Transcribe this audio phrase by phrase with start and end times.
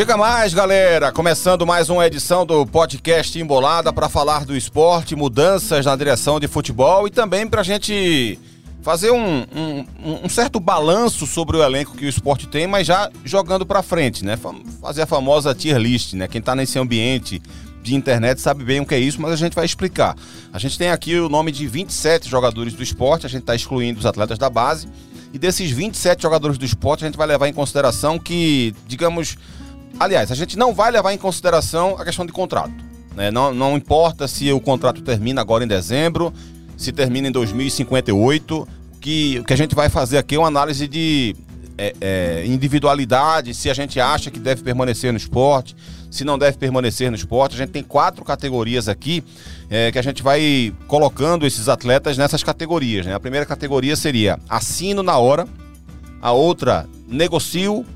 [0.00, 1.12] Chega mais, galera!
[1.12, 6.48] Começando mais uma edição do podcast Embolada para falar do esporte, mudanças na direção de
[6.48, 8.38] futebol e também para a gente
[8.80, 13.10] fazer um, um, um, certo balanço sobre o elenco que o esporte tem, mas já
[13.26, 14.38] jogando para frente, né?
[14.80, 16.26] Fazer a famosa tier list, né?
[16.26, 17.42] Quem está nesse ambiente
[17.82, 20.16] de internet sabe bem o que é isso, mas a gente vai explicar.
[20.50, 23.98] A gente tem aqui o nome de 27 jogadores do esporte, a gente está excluindo
[23.98, 24.88] os atletas da base.
[25.30, 29.36] E desses 27 jogadores do esporte, a gente vai levar em consideração que, digamos.
[29.98, 32.72] Aliás, a gente não vai levar em consideração a questão de contrato.
[33.14, 33.30] Né?
[33.30, 36.32] Não, não importa se o contrato termina agora em dezembro,
[36.76, 38.68] se termina em 2058.
[39.00, 41.34] Que, o que a gente vai fazer aqui é uma análise de
[41.78, 45.74] é, é, individualidade, se a gente acha que deve permanecer no esporte,
[46.10, 47.54] se não deve permanecer no esporte.
[47.54, 49.24] A gente tem quatro categorias aqui
[49.70, 53.06] é, que a gente vai colocando esses atletas nessas categorias.
[53.06, 53.14] Né?
[53.14, 55.46] A primeira categoria seria assino na hora,
[56.20, 57.86] a outra negocio,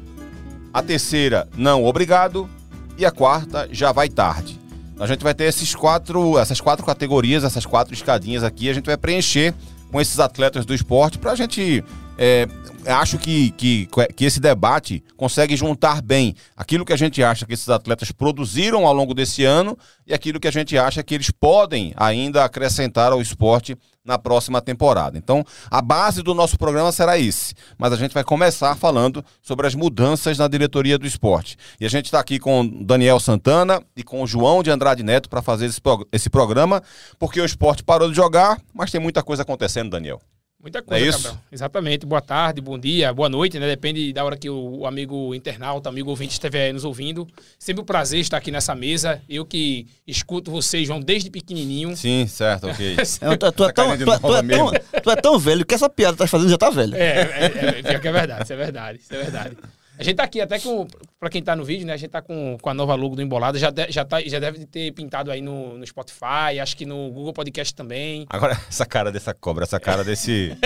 [0.75, 2.51] a terceira não obrigado
[2.99, 4.59] e a quarta já vai tarde.
[4.99, 8.87] A gente vai ter esses quatro, essas quatro categorias, essas quatro escadinhas aqui, a gente
[8.87, 9.55] vai preencher
[9.93, 11.85] com esses atletas do esporte para a gente
[12.17, 12.47] é,
[12.87, 17.55] acho que, que, que esse debate consegue juntar bem aquilo que a gente acha que
[17.55, 21.31] esses atletas produziram ao longo desse ano e aquilo que a gente acha que eles
[21.31, 25.17] podem ainda acrescentar ao esporte na próxima temporada.
[25.17, 29.67] Então, a base do nosso programa será esse, mas a gente vai começar falando sobre
[29.67, 31.57] as mudanças na diretoria do esporte.
[31.81, 35.41] E a gente está aqui com Daniel Santana e com João de Andrade Neto para
[35.41, 35.81] fazer esse,
[36.13, 36.83] esse programa,
[37.19, 40.21] porque o esporte parou de jogar, mas tem muita coisa acontecendo, Daniel.
[40.65, 41.23] Muita coisa, é isso?
[41.25, 41.43] Cabral.
[41.53, 42.07] Exatamente.
[42.07, 43.69] Boa tarde, bom dia, boa noite, né?
[43.69, 47.29] Depende da hora que o, amigo internauta, amigo ouvinte estiver nos ouvindo.
[47.59, 49.21] Sempre um prazer estar aqui nessa mesa.
[49.29, 51.95] Eu que escuto vocês, João, desde pequenininho.
[51.95, 52.97] Sim, certo, ok.
[52.97, 54.73] é, tu, tu, é tão, tu, tu, é tão,
[55.03, 56.97] tu é tão velho que essa piada que tá fazendo já tá velho.
[56.97, 59.57] É, é, é, é, é verdade, isso é verdade, isso é verdade.
[59.99, 60.87] A gente tá aqui até com,
[61.21, 61.93] pra quem tá no vídeo, né?
[61.93, 63.59] A gente tá com, com a nova logo do Embolada.
[63.59, 67.11] Já, de, já, tá, já deve ter pintado aí no, no Spotify, acho que no
[67.13, 68.27] Google Podcast também.
[68.29, 70.57] Agora, essa cara dessa cobra, essa cara desse.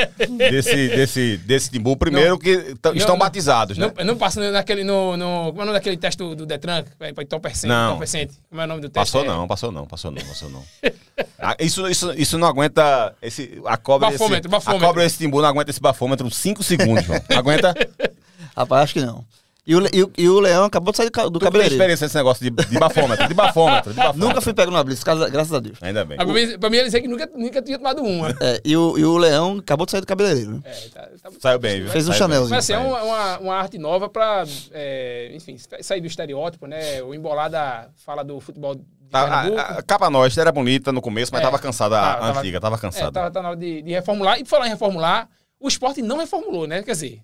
[0.50, 2.50] desse, desse, desse timbu, primeiro não, que
[2.94, 3.93] estão não, batizados, né?
[3.99, 4.83] Não, não passa naquele.
[4.83, 6.84] No, no, como é o nome daquele teste do, do Detran?
[6.99, 7.91] Para entorpecente, não.
[7.91, 8.34] entorpecente.
[8.49, 9.12] Como é o nome do teste?
[9.12, 10.65] Passou não, passou não, passou não, passou não.
[11.41, 13.15] Ah, isso, isso, isso não aguenta.
[13.21, 14.10] Esse, a cobra.
[14.10, 14.84] Bafômetro, esse, bafômetro.
[14.84, 17.21] A cobra desse timbu não aguenta esse bafômetro 5 segundos, João.
[17.31, 17.75] Aguenta?
[18.59, 19.25] Rapaz, acho que não.
[19.69, 21.75] E o, e, o, e o Leão acabou de sair do, do cabeleireiro.
[21.75, 24.27] experiência nesse negócio de, de bafômetro, de bafômetro, de bafômetro.
[24.27, 25.77] Nunca fui pego numa blitz, graças a Deus.
[25.83, 26.17] Ainda bem.
[26.19, 28.31] Ah, pra, mim, pra mim, ele disse que nunca, nunca tinha tomado uma.
[28.41, 30.53] É, e, o, e o Leão acabou de sair do cabeleireiro.
[30.53, 30.61] Né?
[30.65, 31.91] É, tá, tá, Saiu bem, viu?
[31.91, 32.49] Fez um chanelzinho.
[32.49, 37.03] Mas assim, é uma, uma, uma, arte nova pra, é, enfim, sair do estereótipo, né?
[37.03, 38.75] O Embolada fala do futebol
[39.13, 42.39] a, a, a, capa nossa era bonita no começo, mas é, tava cansada a tava,
[42.39, 43.09] antiga, tava cansada.
[43.09, 44.39] É, tava, tava na hora de, de, reformular.
[44.39, 45.29] E por falar em reformular,
[45.61, 46.83] o esporte não reformulou, né?
[46.83, 47.23] Quer dizer,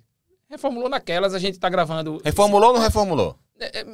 [0.51, 2.21] reformulou naquelas, a gente tá gravando.
[2.25, 3.39] Reformulou ou não reformulou?
[3.59, 3.87] É, é,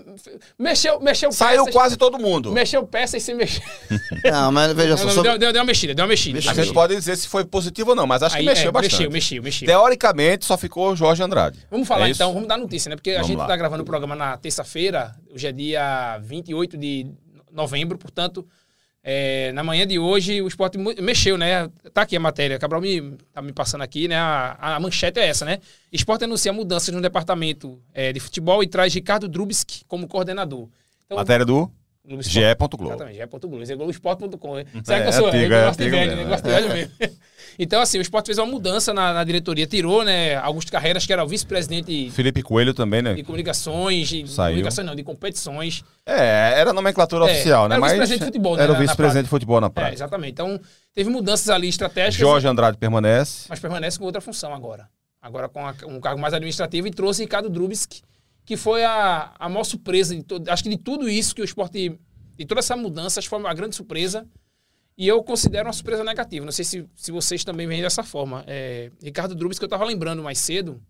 [0.59, 2.51] mexeu, mexeu Saiu peças, quase todo mundo.
[2.51, 3.63] Mexeu peças sem mexer.
[4.25, 5.23] Não, mas veja só.
[5.23, 6.39] Deu, deu, deu, uma mexida, deu uma mexida.
[6.39, 8.73] A gente pode dizer se foi positivo ou não, mas acho Aí, que mexeu é,
[8.73, 8.93] bastante.
[8.95, 9.67] Mexeu, mexeu, mexeu.
[9.67, 11.59] Teoricamente, só ficou Jorge Andrade.
[11.71, 12.97] Vamos falar é então, vamos dar notícia, né?
[12.97, 13.47] Porque vamos a gente lá.
[13.47, 17.11] tá gravando o programa na terça-feira, hoje é dia 28 de
[17.53, 18.47] novembro, portanto,
[19.03, 21.71] é, na manhã de hoje, o esporte mexeu, né?
[21.93, 24.17] Tá aqui a matéria, Cabral me, tá me passando aqui, né?
[24.17, 25.59] A, a manchete é essa, né?
[25.91, 30.69] Esporte anuncia mudanças no departamento é, de futebol e traz Ricardo Drubski como coordenador.
[31.07, 31.71] Então, matéria do
[32.21, 32.87] ge.globo.
[32.87, 33.63] Exatamente, ge.globo.
[33.63, 34.55] É globoesporte.com.
[34.57, 34.65] Né?
[34.83, 36.25] Será é, que eu sou é, antigo, eu gosto de velho, né?
[36.25, 36.93] Gosto de velho mesmo.
[37.59, 41.13] Então, assim, o esporte fez uma mudança na, na diretoria, tirou, né, Augusto Carreiras, que
[41.13, 42.11] era o vice-presidente.
[42.11, 43.13] Felipe Coelho também, né?
[43.13, 44.53] De comunicações, de Saiu.
[44.53, 45.85] comunicações não, de competições.
[46.07, 47.75] É, era a nomenclatura é, oficial, né?
[47.75, 48.63] Era o vice-presidente de futebol, né?
[48.63, 49.91] Era o vice-presidente de futebol na praia.
[49.91, 50.33] É, exatamente.
[50.33, 50.59] Então,
[50.95, 52.17] teve mudanças ali estratégicas.
[52.17, 53.47] Jorge Andrade permanece.
[53.49, 54.89] Mas permanece com outra função agora.
[55.21, 58.03] Agora com a, um cargo mais administrativo e trouxe Ricardo Drubski,
[58.51, 60.49] que foi a, a maior surpresa de todo.
[60.49, 61.97] Acho que de tudo isso que o esporte.
[62.37, 64.27] De toda essa mudança, acho que foi uma grande surpresa
[64.99, 66.45] e eu considero uma surpresa negativa.
[66.45, 68.43] Não sei se, se vocês também veem dessa forma.
[68.49, 70.83] É, Ricardo Drubis, que eu estava lembrando mais cedo,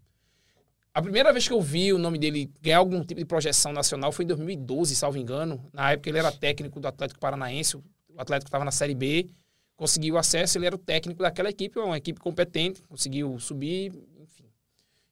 [0.94, 4.10] a primeira vez que eu vi o nome dele ganhar algum tipo de projeção nacional
[4.10, 5.62] foi em 2012, salvo engano.
[5.70, 7.84] Na época ele era técnico do Atlético Paranaense, o
[8.16, 9.28] Atlético estava na Série B,
[9.76, 14.46] conseguiu acesso, ele era o técnico daquela equipe, uma equipe competente, conseguiu subir, enfim.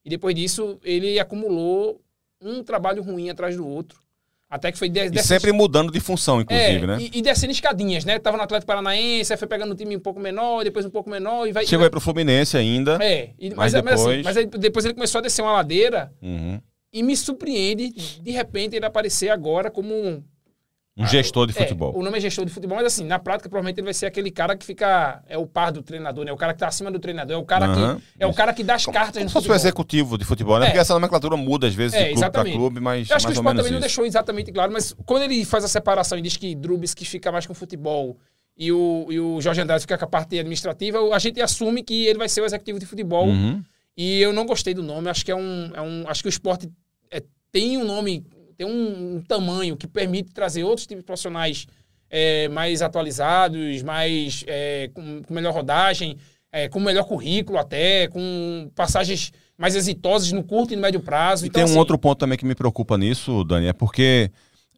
[0.02, 2.00] E depois disso ele acumulou
[2.40, 4.00] um trabalho ruim atrás do outro.
[4.50, 6.96] Até que foi de, e sempre mudando de função, inclusive, é, né?
[6.98, 8.18] E, e, descendo escadinhas, né?
[8.18, 11.10] Tava no Atlético Paranaense, aí foi pegando um time um pouco menor, depois um pouco
[11.10, 11.66] menor e vai.
[11.66, 11.88] Chegou vai...
[11.88, 12.98] aí pro Fluminense ainda.
[13.02, 14.00] É, e, mas, mas, depois...
[14.00, 16.58] Mas, assim, mas aí, depois ele começou a descer uma ladeira uhum.
[16.90, 20.22] e me surpreende, de repente, ele aparecer agora como um,
[20.98, 21.96] Um gestor de É, futebol.
[21.96, 24.30] o nome é gestor de futebol, mas assim, na prática, provavelmente ele vai ser aquele
[24.30, 25.22] cara que fica.
[25.28, 26.32] É o par do treinador, né?
[26.32, 27.36] O cara que tá acima do treinador.
[27.36, 28.02] É o cara Aham, que.
[28.18, 29.56] É o cara que dá as cartas Como no se fosse o futebol.
[29.56, 30.66] executivo de futebol, né?
[30.66, 30.68] É.
[30.70, 32.56] Porque essa nomenclatura muda às vezes É, de clube exatamente.
[32.56, 33.86] clube, mas Eu acho que o mais ou Sport também não isso.
[33.86, 37.30] deixou exatamente claro, mas quando ele faz a separação e diz que Drubis que fica
[37.30, 38.16] mais com futebol
[38.56, 42.06] e o, e o Jorge Andrade fica com a parte administrativa, a gente assume que
[42.06, 43.26] ele vai ser o executivo de futebol.
[43.28, 43.62] Uhum.
[43.96, 45.08] E eu não gostei do nome.
[45.08, 45.70] Acho que é um.
[45.74, 46.68] É um acho que o esporte
[47.10, 47.22] é,
[47.52, 48.24] tem um nome,
[48.58, 51.66] tem um, um tamanho que permite trazer outros tipos de profissionais
[52.10, 56.16] é, mais atualizados, mais é, com, com melhor rodagem,
[56.50, 61.44] é, com melhor currículo até, com passagens mais exitosas no curto e no médio prazo.
[61.44, 64.30] E Então, tem um assim, outro ponto também que me preocupa nisso, Dani, é porque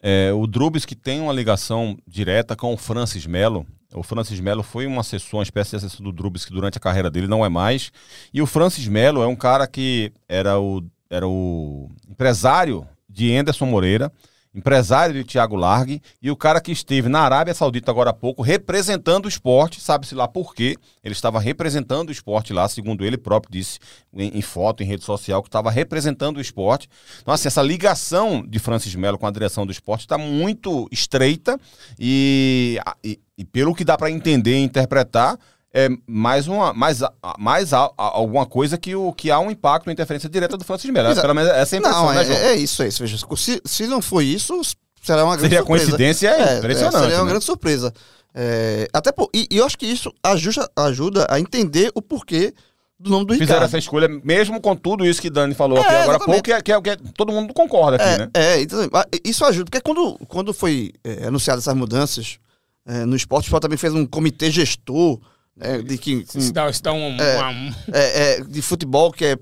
[0.02, 3.66] é, o Drubis que tem uma ligação direta com o Francis Melo.
[3.94, 6.80] O Francis Melo foi um assessor, uma espécie de assessor do Drubis que durante a
[6.80, 7.90] carreira dele não é mais.
[8.32, 13.66] E o Francis Melo é um cara que era o, era o empresário de Anderson
[13.66, 14.12] Moreira,
[14.54, 18.42] empresário de Thiago Largue e o cara que esteve na Arábia Saudita agora há pouco
[18.42, 20.76] representando o esporte, sabe-se lá por quê.
[21.04, 23.78] Ele estava representando o esporte lá, segundo ele próprio disse
[24.12, 26.88] em, em foto, em rede social, que estava representando o esporte.
[27.22, 31.58] Então, assim, essa ligação de Francis Melo com a direção do esporte está muito estreita
[31.98, 35.38] e, e, e pelo que dá para entender e interpretar,
[35.72, 37.00] é mais uma mais,
[37.38, 40.64] mais a- a- alguma coisa que, o, que há um impacto, uma interferência direta do
[40.64, 41.08] Francis Melo.
[41.10, 42.38] Exa- Pelo menos essa é a impressão, Não, né, João?
[42.38, 43.02] é, é isso, é isso.
[43.02, 44.60] Veja, se, se não for isso,
[45.02, 45.84] será uma grande Seria surpresa.
[45.86, 46.96] coincidência É, impressionante.
[46.96, 47.30] é, seria uma né?
[47.30, 47.92] grande surpresa.
[48.34, 52.52] É, até por, e, e eu acho que isso ajuda, ajuda a entender o porquê
[52.98, 53.64] do nome do Fizeram Ricardo.
[53.64, 56.52] essa escolha, mesmo com tudo isso que Dani falou É, aqui agora há pouco, que,
[56.52, 58.30] é- que, é- que é- todo mundo concorda aqui, É, né?
[58.34, 58.78] é, então,
[59.24, 62.38] isso ajuda, porque quando, quando foi é, anunciadas essas mudanças
[62.86, 65.18] é, no esporte, o esporte também fez um comitê gestor
[65.56, 67.46] né, de, que, com- Se dá, se dá um, É.
[67.50, 69.36] um- é, é, de futebol que é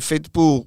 [0.00, 0.66] feito por,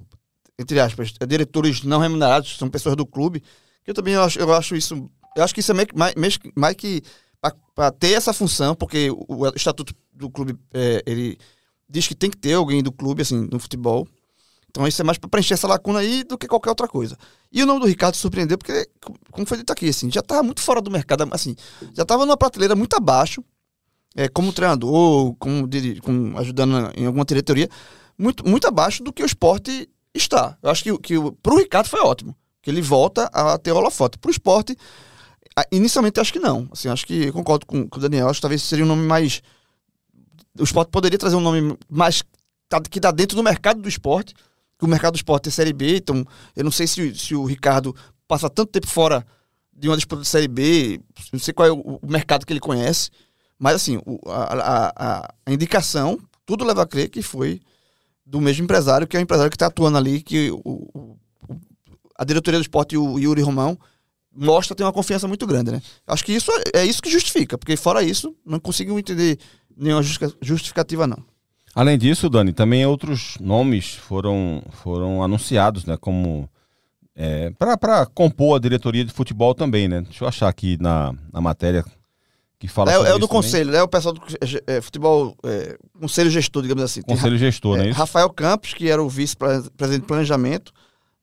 [0.58, 3.42] entre aspas, é, diretores não remunerados, são pessoas do clube.
[3.84, 5.10] Que eu também acho, eu acho isso.
[5.36, 7.02] Eu acho que isso é meio mais, mais, que- mais que
[7.74, 11.36] para ter essa função, porque o, o estatuto do clube é, ele
[11.88, 14.06] diz que tem que ter alguém do clube assim no futebol.
[14.70, 17.16] Então isso é mais para preencher essa lacuna aí do que qualquer outra coisa.
[17.52, 18.88] E o nome do Ricardo surpreendeu porque,
[19.30, 21.54] como foi dito aqui, assim, já estava muito fora do mercado, assim,
[21.94, 23.44] já estava numa prateleira muito abaixo,
[24.16, 25.68] é, como treinador, como,
[26.02, 27.68] como ajudando em alguma diretoria,
[28.18, 30.56] muito, muito abaixo do que o esporte está.
[30.62, 34.18] Eu acho que, que o- pro Ricardo foi ótimo, que ele volta a ter holofote.
[34.18, 34.76] Pro esporte,
[35.56, 36.68] a- inicialmente acho que não.
[36.72, 39.42] Assim, acho que concordo com, com o Daniel, acho que talvez seria um nome mais.
[40.58, 42.22] O esporte poderia trazer um nome mais.
[42.68, 44.32] tá- que está dentro do mercado do esporte,
[44.78, 46.24] que o mercado do esporte é Série B, então
[46.56, 47.94] eu não sei se, se o Ricardo
[48.26, 49.24] passa tanto tempo fora
[49.72, 51.00] de uma disputa de Série B,
[51.32, 53.10] não sei qual é o, o mercado que ele conhece,
[53.64, 54.92] mas assim, o- a, a-
[55.46, 57.62] a- indicação, tudo leva a crer que foi
[58.26, 61.16] do mesmo empresário, que é o empresário que está atuando ali, que o, o-
[62.18, 63.78] a diretoria do esporte e o Yuri Romão
[64.36, 65.80] mostra ter uma confiança muito grande, né?
[66.06, 69.38] Acho que isso é, é isso que justifica, porque fora isso, não consigo entender
[69.74, 71.24] nenhuma justifica- justificativa, não.
[71.74, 75.96] Além disso, Dani, também outros nomes foram, foram anunciados, né?
[75.96, 76.48] Como
[77.16, 80.02] é, para compor a diretoria de futebol também, né?
[80.02, 81.82] Deixa eu achar aqui na, na matéria
[82.58, 83.42] que fala É, sobre é o do também.
[83.42, 83.82] conselho, né?
[83.82, 84.22] O pessoal do
[84.66, 87.02] é, futebol, é, conselho gestor, digamos assim.
[87.02, 87.90] Tem Conselho gestor, É, né?
[87.90, 90.72] Rafael Campos, que era o vice-presidente de planejamento,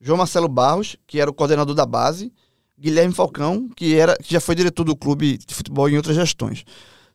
[0.00, 2.32] João Marcelo Barros, que era o coordenador da base,
[2.78, 6.64] Guilherme Falcão, que, era, que já foi diretor do clube de futebol em outras gestões.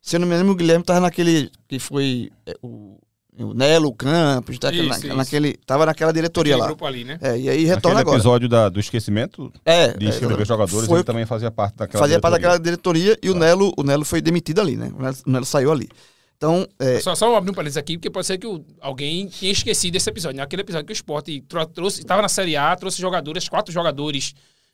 [0.02, 2.98] Se eu não me lembro, o Guilherme estava naquele que foi é, o,
[3.44, 5.08] o Nelo Campos, tá, Isso, na- isso.
[5.16, 6.68] naquele, tava naquela diretoria aquele lá.
[6.68, 7.18] grupo ali, né?
[7.22, 8.16] É, e aí Aquele retorna agora.
[8.18, 12.02] episódio da- do esquecimento É, de é, escrever jogadores, foi- ele também fazia parte daquela
[12.04, 12.58] fazia parte diretoria.
[12.60, 14.92] daquela diretoria e o Nelo, o Nelo foi demitido ali, né?
[14.98, 15.88] O Nelo, o Nelo saiu ali.
[16.36, 19.52] Então, é, Só, só abrir um parênteses aqui, porque pode ser que o- alguém tenha
[19.52, 20.38] esquecido esse episódio.
[20.38, 24.34] Naquele episódio que o Sport tro- trouxe, estava na Série A, trouxe jogadores, quatro jogadores.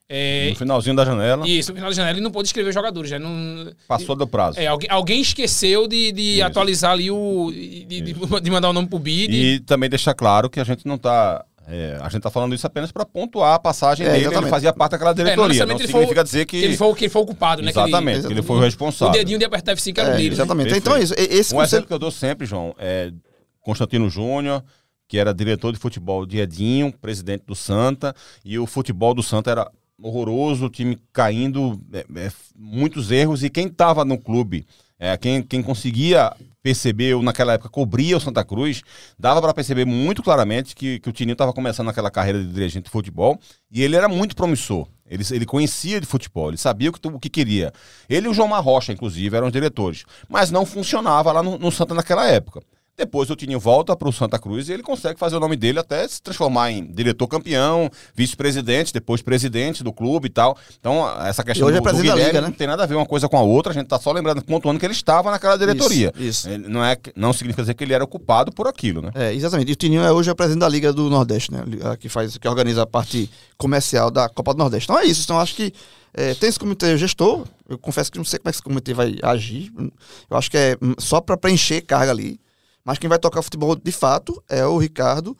[0.10, 3.10] É, No finalzinho da janela, isso, no final da janela, ele não pôde escrever jogadores.
[3.10, 4.60] Já não, passou do prazo.
[4.60, 7.50] é, alguém, alguém esqueceu de, de atualizar ali o.
[7.51, 9.31] De, de- de mandar o nome pro BID.
[9.33, 11.43] E também deixar claro que a gente não tá.
[11.67, 14.36] é, a gente tá falando isso apenas para pontuar a passagem É, dele.
[14.36, 15.65] Ele fazia parte daquela É, não diretoria.
[15.65, 16.60] não ele foi o- significa dizer que.
[16.60, 17.72] que ele foi, o- que ele foi o culpado, né?
[17.72, 19.13] ele- Exatamente, que ele foi o o responsável.
[19.13, 20.29] dedinho de apertar F5 era o é, dele.
[20.29, 20.33] né?
[20.36, 20.63] exatamente.
[20.65, 20.83] Perfeito.
[20.86, 21.13] Então é isso.
[21.17, 23.10] Esse Um conselho, exemplo que eu dou sempre, João, é
[23.62, 24.62] Constantino Júnior,
[25.07, 29.50] que era diretor de futebol de Edinho, presidente do Santa, e o futebol do Santa
[29.51, 29.72] era
[30.02, 34.66] horroroso, o time caindo, é, é, muitos erros, e quem estava no clube,
[35.00, 38.82] é, quem, quem conseguia perceber, ou naquela época cobria o Santa Cruz,
[39.20, 42.86] dava para perceber muito claramente que, que o Tininho estava começando aquela carreira de dirigente
[42.86, 44.88] de futebol, e ele era muito promissor.
[45.06, 47.72] Ele, ele conhecia de futebol, ele sabia o que, o que queria.
[48.10, 50.06] Ele e o João Marrocha, inclusive, eram os diretores.
[50.30, 52.62] Mas não funcionava lá no, no Santa naquela época.
[52.96, 55.80] Depois o Tininho volta para o Santa Cruz e ele consegue fazer o nome dele
[55.80, 60.56] até se transformar em diretor campeão, vice-presidente, depois presidente do clube e tal.
[60.80, 62.48] Então, essa questão hoje é do, do presidente da Guilherme Liga, né?
[62.48, 63.72] não tem nada a ver uma coisa com a outra.
[63.72, 66.14] A gente tá só lembrando, pontuando que ele estava naquela diretoria.
[66.16, 66.70] Isso, isso.
[66.70, 69.10] Não, é, não significa dizer que ele era ocupado por aquilo, né?
[69.16, 69.70] É, exatamente.
[69.70, 71.64] E o Tininho é hoje é o presidente da Liga do Nordeste, né?
[72.00, 74.86] Que, faz, que organiza a parte comercial da Copa do Nordeste.
[74.86, 75.24] Então é isso.
[75.24, 75.74] Então acho que
[76.14, 77.46] é, tem esse comitê gestor.
[77.68, 79.74] Eu confesso que não sei como é que esse comitê vai agir.
[80.30, 82.40] Eu acho que é hum, só para preencher carga ali.
[82.86, 85.38] Mas quem vai tocar futebol de fato é o Ricardo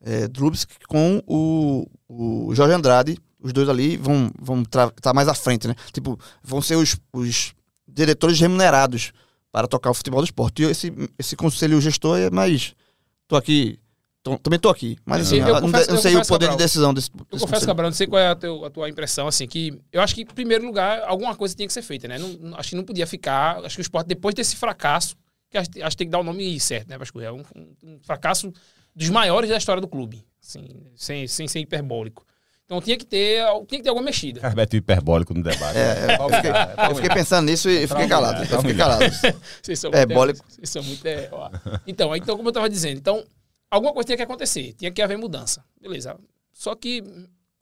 [0.00, 3.18] é, Drubsky com o, o Jorge Andrade.
[3.40, 5.74] Os dois ali vão vão estar tá mais à frente, né?
[5.92, 7.54] Tipo, vão ser os, os
[7.86, 9.12] diretores remunerados
[9.52, 10.62] para tocar o futebol do esporte.
[10.62, 12.74] E esse, esse conselho gestor é mais.
[13.28, 13.78] Tô aqui.
[14.22, 14.96] tô- também tô aqui.
[15.04, 16.56] Mas assim, Eu eu não, confesso- não eu sei o poder de Cabral.
[16.58, 17.10] decisão desse.
[17.10, 17.66] Eu desse confesso, conselho.
[17.66, 20.22] Cabral, não sei qual é a, teu- a tua impressão, assim, que eu acho que,
[20.22, 22.18] em primeiro lugar, alguma coisa tinha que ser feita, né?
[22.18, 23.64] Não- acho que não podia ficar.
[23.64, 25.16] Acho que o esporte, depois desse fracasso,
[25.50, 27.20] que acho, acho que tem que dar o nome certo, né, Vasco?
[27.20, 28.52] É um, um- um fracasso
[28.94, 32.24] dos maiores da história do clube, assim, sem, sem ser hiperbólico.
[32.64, 34.40] Então tinha que ter, tinha que ter alguma mexida.
[34.40, 35.78] Carbeto hiperbólico no debate.
[35.78, 36.50] É, é, eu, fiquei,
[36.90, 38.42] eu fiquei pensando nisso e fiquei calado.
[38.42, 39.04] Eu fiquei calado.
[39.62, 40.44] Vocês são É, muito, bólico.
[40.48, 41.06] Vocês são muito.
[41.06, 41.48] é, ó.
[41.86, 43.24] Então, então, como eu estava dizendo, então,
[43.70, 45.64] alguma coisa tinha que acontecer, tinha que haver mudança.
[45.80, 46.18] Beleza.
[46.52, 47.04] Só que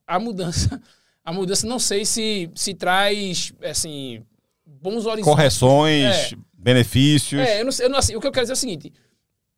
[0.07, 0.81] a mudança,
[1.23, 4.25] a mudança não sei se, se traz, assim,
[4.67, 5.25] bons horizontes.
[5.25, 6.37] Correções, É.
[6.57, 7.41] benefícios.
[7.41, 8.93] É, eu não sei, eu não- assim, o que eu quero dizer é o seguinte: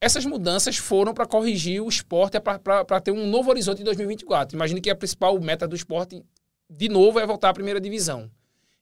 [0.00, 4.56] essas mudanças foram para corrigir o esporte, para ter um novo horizonte em 2024.
[4.56, 6.22] Imagine que a principal meta do esporte,
[6.70, 8.30] de novo, é voltar à primeira divisão.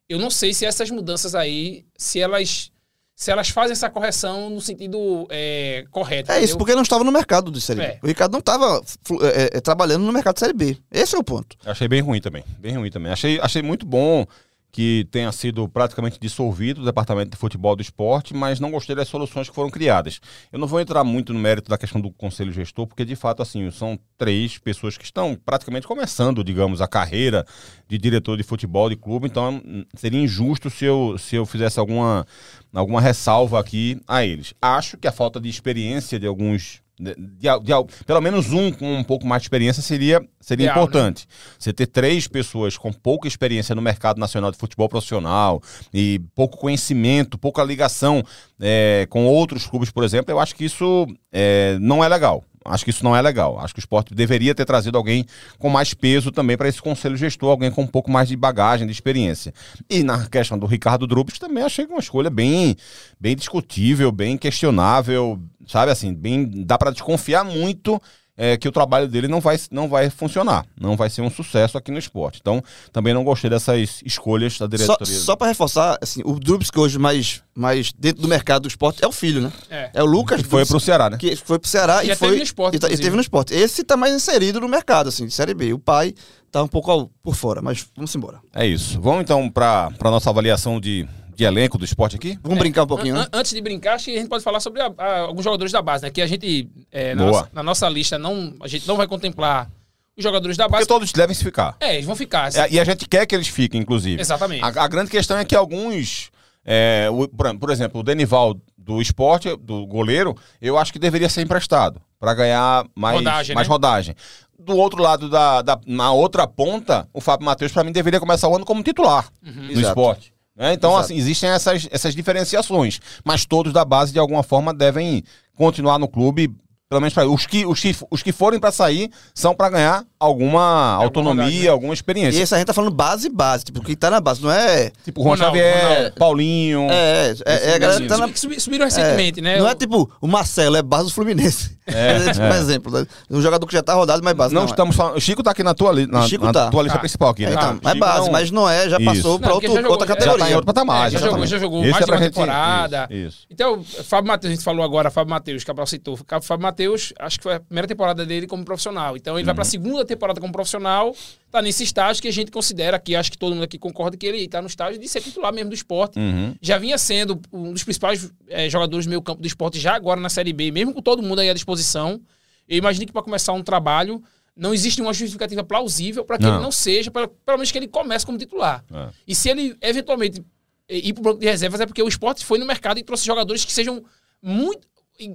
[0.09, 2.71] Eu não sei se essas mudanças aí, se elas,
[3.15, 6.31] se elas fazem essa correção no sentido é, correto.
[6.31, 6.59] É isso, entendeu?
[6.59, 7.87] porque não estava no mercado de Série B.
[7.87, 7.99] É.
[8.03, 8.83] O Ricardo não estava
[9.23, 10.77] é, é, trabalhando no mercado de Série B.
[10.91, 11.57] Esse é o ponto.
[11.65, 12.45] Achei bem ruim também.
[12.59, 13.13] Bem ruim também.
[13.13, 14.27] Achei, achei muito bom
[14.75, 19.07] que tenha sido praticamente dissolvido o departamento de futebol do esporte, mas não gostei das
[19.07, 20.21] soluções que foram criadas.
[20.53, 23.41] Eu não vou entrar muito no mérito da questão do conselho gestor, porque de fato
[23.41, 27.47] assim são três pessoas que estão praticamente começando, digamos, a carreira
[27.87, 29.29] de diretor de futebol de clube.
[29.29, 32.27] Então hum, seria injusto se eu, se eu fizesse alguma
[32.73, 34.55] alguma ressalva aqui a eles.
[34.61, 38.97] Acho que a falta de experiência de alguns de- de- de- pelo menos um com
[38.97, 40.83] um pouco mais de experiência seria, seria Ideal, né?
[40.83, 41.27] importante.
[41.59, 45.61] Você ter três pessoas com pouca experiência no mercado nacional de futebol profissional
[45.93, 48.23] e pouco conhecimento, pouca ligação
[48.61, 52.45] é, com outros clubes, por exemplo, eu acho que isso é, não é legal.
[52.65, 53.59] Acho que isso não é legal.
[53.61, 55.27] Acho que o esporte deveria ter trazido alguém
[55.59, 58.87] com mais peso também para esse conselho gestor, alguém com um pouco mais de bagagem,
[58.87, 59.53] de experiência.
[59.89, 62.77] E na questão do Ricardo Drubs, também achei uma escolha bem,
[63.21, 68.01] bem discutível, bem questionável, sabe assim, bem dá para desconfiar muito
[68.37, 71.79] é, que o trabalho dele não vai, não vai funcionar, não vai ser um sucesso
[71.79, 72.39] aqui no esporte.
[72.41, 72.63] Então,
[72.93, 75.19] também não gostei dessas escolhas da Só, diretoria.
[75.21, 79.07] só para reforçar, assim, o Drubsky hoje mais, mais dentro do mercado do esporte é
[79.07, 79.53] o filho, né?
[79.71, 79.91] É.
[79.95, 81.17] É o Lucas que foi Drubsky, pro Ceará, né?
[81.17, 83.23] que foi pro Ceará E e, foi teve no esporte, e, tá- e teve no
[83.23, 83.55] esporte.
[83.55, 85.73] Esse tá mais inserido no mercado, assim, de Série B.
[85.73, 86.13] O pai
[86.51, 88.41] tá um pouco ao- por fora, mas vamos embora.
[88.53, 89.01] É isso.
[89.01, 92.39] Vamos então para a nossa avaliação de, de elenco do esporte aqui?
[92.43, 93.27] Vamos brincar um pouquinho, An- né?
[93.33, 95.73] an- Antes de brincar, acho que a gente pode falar sobre a- a- alguns jogadores
[95.73, 96.11] da base, né?
[96.11, 97.33] Que a gente, é, na, Boa.
[97.39, 99.71] nossa, na nossa lista, não, a gente não vai contemplar
[100.17, 100.87] os jogadores da Porque base.
[100.89, 101.77] todos devem se ficar.
[101.81, 102.55] É, eles vão ficar.
[102.55, 104.21] É, e a gente quer que eles fiquem, inclusive.
[104.21, 104.63] Exatamente.
[104.65, 106.31] A, a grande questão é que alguns.
[106.65, 111.29] é, o- por, por exemplo, o Denival do esporte, do goleiro, eu acho que deveria
[111.29, 113.73] ser emprestado para ganhar mais Rodagem, mais né?
[113.73, 114.15] rodagem.
[114.59, 118.49] Do outro lado, da, da- na outra ponta, o Fábio Matheus, para mim, deveria começar
[118.49, 119.89] o ano como titular no Exato.
[119.89, 120.34] esporte.
[120.57, 120.73] Né?
[120.73, 123.01] Então, assim, existem essas, essas diferenciações.
[123.25, 125.25] Mas todos da base, de alguma forma, devem
[125.57, 126.55] continuar no clube.
[126.89, 130.05] Pelo menos pra, os, que, os, que, os que forem para sair são para ganhar
[130.25, 131.69] alguma autonomia, rodagem, né?
[131.69, 132.39] alguma experiência.
[132.39, 133.65] E esse a gente tá falando base, base.
[133.65, 134.91] Tipo, quem tá na base, não é.
[135.05, 136.13] Tipo, Juan Xavier, Ronaldo.
[136.19, 136.87] Paulinho.
[136.91, 138.27] É, é, é, é a galera que tá na.
[138.29, 139.59] Subi- subi- Subiram recentemente, né?
[139.59, 141.77] Não é tipo o Marcelo, é base do Fluminense.
[141.87, 142.51] É, tipo é.
[142.51, 142.93] um exemplo.
[142.93, 143.07] Né?
[143.31, 144.55] Um jogador que já tá rodado, mas base.
[144.55, 144.71] não, Não, é.
[144.71, 145.17] estamos falando.
[145.17, 146.71] O Chico tá aqui na tua, li- na, Chico na tá.
[146.71, 147.01] tua lista Tá.
[147.01, 147.53] principal aqui, né?
[147.53, 149.05] Então, O é base, não- mas não é, já Isso.
[149.05, 150.39] passou pra Não, porque outro- já jogou- outra já- categoria.
[150.39, 152.21] Já tá em outro patamar, É, já jogou, já jogou mais é de pra uma
[152.23, 153.09] temporada.
[153.11, 153.39] Isso.
[153.51, 156.15] Então, Fábio Matheus, a gente falou agora, Fábio Matheus, Cabral citou.
[156.15, 159.17] O Fábio Matheus, acho que foi a primeira temporada dele como profissional.
[159.17, 161.15] Então, ele vai para a segunda temporada como profissional,
[161.51, 164.27] tá nesse estágio que a gente considera aqui, acho que todo mundo aqui concorda que
[164.27, 166.19] ele tá no estágio de ser titular mesmo do esporte.
[166.19, 166.55] Uhum.
[166.61, 170.21] Já vinha sendo um dos principais eh, jogadores do meio campo do esporte já agora
[170.21, 172.21] na Série B, mesmo com todo mundo aí à disposição.
[172.69, 174.23] Eu imagino que para começar um trabalho,
[174.57, 176.55] não existe uma justificativa plausível para que Não.
[176.55, 178.85] ele não seja, pra, pelo menos que ele comece como titular.
[178.93, 179.09] É.
[179.29, 180.43] E se ele eventualmente
[180.89, 183.25] ir para o banco de reservas, é porque o esporte foi no mercado e trouxe
[183.27, 184.05] jogadores que sejam
[184.43, 184.87] muito.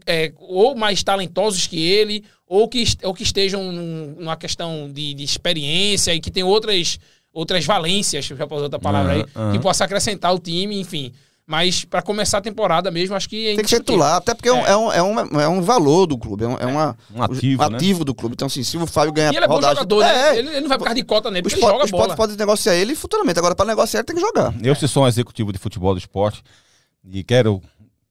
[0.07, 5.13] eh, ou mais talentosos que ele, ou que, ou que estejam num- numa questão de,
[5.13, 6.99] de experiência e que tem outras,
[7.31, 9.51] outras valências, já posso outra palavra aí, Aham, aham.
[9.53, 11.13] que possa acrescentar o time, enfim.
[11.45, 14.49] Mas para começar a temporada mesmo, acho que é Tem que ser titular, até porque
[14.49, 16.95] é, um, é, um, é, um, é um valor do clube, é, um, é uma,
[17.15, 17.75] Um ativo, um né?
[17.75, 18.33] ativo do clube.
[18.33, 20.29] Então, assim, se o Fábio ganhar E ele é bom jogador, né?
[20.35, 22.15] É, Ele, ele não vai por causa de cota nele, o porque ele joga bola.
[22.15, 23.39] pode negociar ele futuramente.
[23.39, 24.53] Agora, para negociar, ele tem que jogar.
[24.61, 26.43] Eu, se sou um executivo de futebol do esporte
[27.11, 27.61] e quero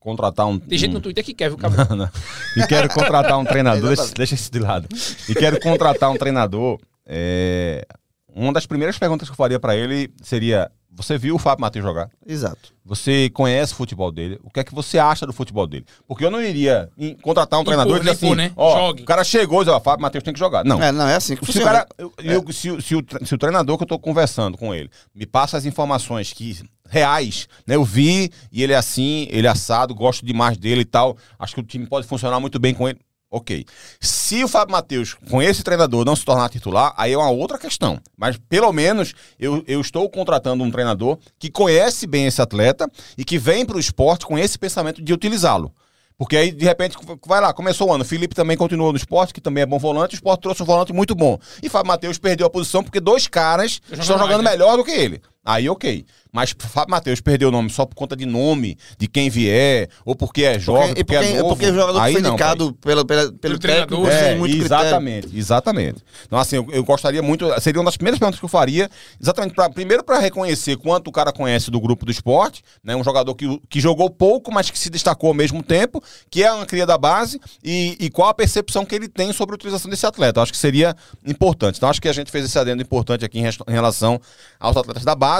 [0.08, 0.58] contratar um.
[0.58, 1.94] Tem gente um- no Twitter que quer, viu, cabelo?
[1.96, 2.08] Não.
[2.56, 4.88] e quero contratar um treinador, deixa, deixa isso de lado.
[5.28, 6.78] E quero contratar um treinador.
[7.06, 7.86] é,
[8.34, 11.84] Uma das primeiras perguntas que eu faria pra ele seria: você viu o Fábio Matheus
[11.84, 12.08] jogar?
[12.26, 12.72] Exato.
[12.84, 14.38] Você conhece o futebol dele?
[14.44, 15.84] O que é que você acha do futebol dele?
[16.06, 18.52] Porque eu não iria em- contratar um treinador e Impor, dizer assim: né?
[18.56, 19.02] ó, Jogue.
[19.02, 20.64] o cara chegou e disse: ó, Fábio Matheus tem que jogar.
[20.64, 20.80] Não.
[20.82, 21.70] É, não, é assim que Se o, funciona.
[21.72, 24.88] cara, eu- eu- se, se o, se o treinador que eu tô conversando com ele
[25.14, 27.76] me passa as informações que reais, né?
[27.76, 31.16] Eu vi e ele é assim, ele é assado, gosto demais dele e tal.
[31.38, 32.98] Acho que o time pode funcionar muito bem com ele.
[33.30, 33.66] Ok.
[34.00, 37.58] Se o Fábio Matheus, com esse treinador, não se tornar titular, aí é uma outra
[37.58, 38.00] questão.
[38.16, 43.24] Mas pelo menos eu, eu estou contratando um treinador que conhece bem esse atleta e
[43.24, 45.72] que vem para o esporte com esse pensamento de utilizá-lo.
[46.18, 48.04] Porque aí, de repente, vai lá, começou o ano.
[48.04, 50.14] Felipe também continuou no esporte, que também é bom volante.
[50.14, 51.38] O esporte trouxe um volante muito bom.
[51.62, 54.50] E Fábio Matheus perdeu a posição porque dois caras estão jogando né?
[54.50, 55.22] melhor do que ele.
[55.48, 56.04] Aí, ok.
[56.30, 60.14] Mas Fábio Matheus perdeu o nome só por conta de nome, de quem vier, ou
[60.14, 61.48] porque é jovem, Porque, porque, e porque, é novo.
[61.56, 64.34] porque o jogador que aí foi não, indicado pelo, pela, pelo, Pelo treinador, sem é,
[64.36, 64.84] muito critério.
[64.84, 66.02] exatamente, exatamente.
[66.26, 67.48] Então, assim, eu, eu gostaria muito.
[67.62, 71.12] Seria uma das primeiras perguntas que eu faria, exatamente pra, primeiro para reconhecer quanto o
[71.12, 72.94] cara conhece do grupo do esporte, né?
[72.94, 76.52] Um jogador que, que jogou pouco, mas que se destacou ao mesmo tempo, que é
[76.52, 79.90] uma cria da base, e, e qual a percepção que ele tem sobre a utilização
[79.90, 80.40] desse atleta.
[80.40, 80.94] Eu acho que seria
[81.26, 81.78] importante.
[81.78, 84.20] Então, acho que a gente fez esse adendo importante aqui em, em relação
[84.60, 85.37] aos atletas da base.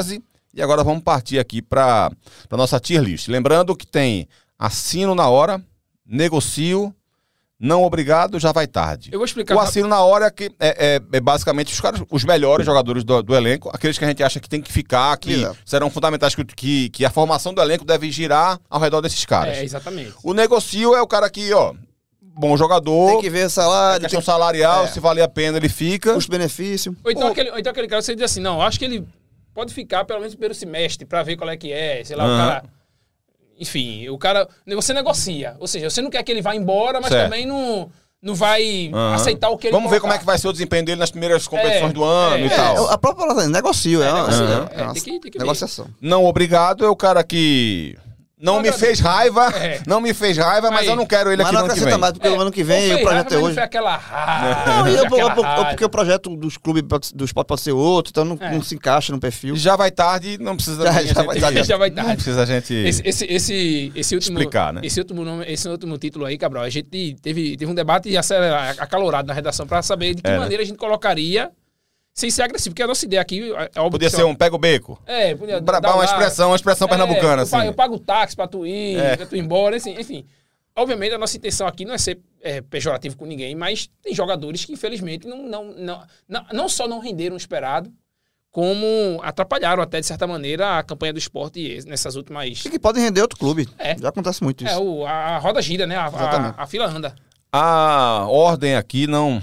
[0.54, 2.10] E agora vamos partir aqui para
[2.50, 3.28] a nossa tier list.
[3.28, 4.26] Lembrando que tem
[4.58, 5.62] assino na hora,
[6.06, 6.92] negocio,
[7.60, 9.10] não obrigado, já vai tarde.
[9.12, 9.54] Eu vou explicar.
[9.56, 13.04] O assino na hora é, que é, é- é basicamente os, caras, os melhores jogadores
[13.04, 15.58] do, do elenco, aqueles que a gente acha que tem que ficar, que Exato.
[15.66, 19.58] serão fundamentais, que, que, que a formação do elenco deve girar ao redor desses caras.
[19.58, 20.14] É, exatamente.
[20.22, 21.74] O negocio é o cara que, ó,
[22.22, 24.88] bom jogador, Tem que ver salário, questão tem salarial, é.
[24.88, 26.14] se valer a pena ele fica.
[26.14, 26.96] custo-benefício.
[27.04, 29.04] Ou então, O- aquele, ou então aquele cara, você diz assim, não, acho que ele
[29.58, 32.24] pode ficar pelo menos no primeiro semestre pra ver qual é que é, sei lá,
[32.24, 32.38] o Aham.
[32.48, 32.64] cara...
[33.60, 34.46] Enfim, o cara...
[34.66, 35.56] Você negocia.
[35.58, 37.24] Ou seja, você não quer que ele vá embora, mas Certo.
[37.24, 37.90] também não,
[38.22, 39.14] não vai Aham.
[39.14, 40.18] aceitar o que ele Vamos ver como é colocar.
[40.20, 42.50] que vai ser o desempenho dele nas primeiras competições É, do ano é, e é.
[42.50, 42.88] tal.
[42.88, 45.44] É, a própria palavra, negocio, é, uma, negocio, é, é, tem que- tem que ver.
[45.44, 45.88] negociação.
[46.00, 47.98] Não obrigado é o cara que
[48.40, 49.80] não Não me fez raiva, É.
[49.86, 50.86] não me fez raiva, mas Aí.
[50.88, 51.98] eu não quero ele Mas aqui não no ano que vem.
[51.98, 53.54] mais, porque o ano que vem o projeto raiva, é mas não hoje.
[53.54, 54.64] foi aquela raiva.
[54.78, 55.68] Não, e eu- aquela ou porque, ou raiva.
[55.70, 58.52] porque o projeto dos clubes do esporte pode ser outro, então não, É.
[58.52, 59.56] não se encaixa no perfil.
[59.56, 61.64] Já vai tarde, não precisa Já- a gente- já vai tarde.
[61.68, 62.14] Já vai Não tarde.
[62.14, 62.74] precisa a gente.
[62.74, 64.80] Esse, esse, esse, esse último, Explicar, né?
[64.84, 66.88] esse último nome, esse último título aí, Cabral, a gente
[67.20, 70.38] teve, teve um debate acelerado, acalorado na redação para saber de que É, né?
[70.38, 71.50] maneira a gente colocaria
[72.18, 74.58] sem ser agressivo, porque a nossa ideia aqui é óbvio Podia ser um pega o
[74.58, 75.00] beco.
[75.06, 77.52] é, podia Pra dar uma lá- expressão, uma expressão É, pernambucana, eu, assim.
[77.52, 79.16] pago, eu pago táxi pra tu ir, É.
[79.16, 80.24] pra tu ir embora, assim, enfim.
[80.74, 84.64] Obviamente, a nossa intenção aqui não é ser é, pejorativo com ninguém, mas tem jogadores
[84.64, 87.92] que, infelizmente, não, não, não, não, não só não renderam o esperado,
[88.50, 92.64] como atrapalharam até, de certa maneira, a campanha do esporte nessas últimas...
[92.64, 93.68] E que podem render outro clube.
[93.78, 93.96] É.
[93.96, 94.72] Já acontece muito isso.
[94.74, 95.96] É, o, a, roda gira, né?
[95.96, 96.54] A, Exatamente.
[96.58, 97.14] a, a fila anda.
[97.52, 99.40] A ordem aqui não.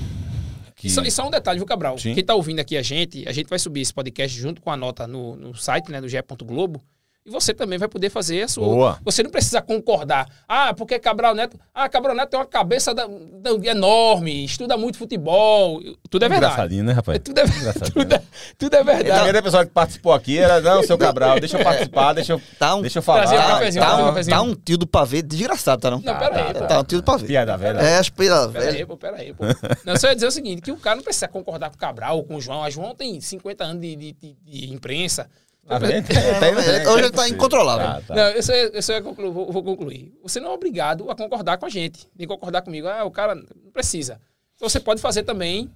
[0.86, 0.90] Que...
[0.90, 1.98] E só, e só um detalhe, viu, Cabral?
[1.98, 2.14] Sim.
[2.14, 4.78] Quem tá ouvindo aqui a gente, a gente vai subir esse podcast junto com a
[4.78, 6.08] nota no, no site, né, do.
[6.46, 6.80] Globo.
[7.26, 8.66] E você também vai poder fazer a sua.
[8.66, 9.00] Boa.
[9.04, 10.28] Você não precisa concordar.
[10.48, 11.60] Ah, porque Cabral Neto.
[11.74, 15.82] Ah, Cabral Neto tem uma cabeça da- da- enorme, estuda muito futebol.
[16.08, 16.54] Tudo é verdade.
[16.54, 17.16] Engraçadinho, né, rapaz?
[17.16, 17.44] É, tudo, é,
[17.92, 18.22] tudo, é,
[18.60, 19.14] tudo é A verdade.
[19.16, 22.76] primeira pessoa que participou aqui era, não, seu Cabral, deixa eu participar, deixa eu, Tá
[22.76, 23.22] um, deixa eu falar.
[23.22, 25.98] Trazer um tá, cafezinho, tá um tá um tio do pavê desgraçado, tá não?
[26.02, 26.68] Não, pera aí, tá, pô.
[26.68, 27.26] Tá um tio do pavê.
[27.26, 27.80] Piada velha.
[27.80, 28.88] É, as piadas Pera aí, velhas.
[28.88, 29.46] pô, pera aí, pô.
[29.84, 32.18] Não, só ia dizer o seguinte, que o cara não precisa concordar com o Cabral
[32.18, 32.64] ou com o João.
[32.64, 35.28] A João tem 50 anos de, de- de- de imprensa.
[35.68, 36.12] Tá vendo?
[36.12, 37.86] É, hoje ele tá incontrolável.
[37.88, 38.16] Tá, tá.
[38.16, 40.14] Não, eu só, eu só ia conclu- vou, vou concluir.
[40.22, 42.08] Você não é obrigado a concordar com a gente.
[42.16, 42.88] Nem concordar comigo.
[42.88, 44.22] Ah, o cara não precisa.
[44.56, 45.72] Então você pode fazer também.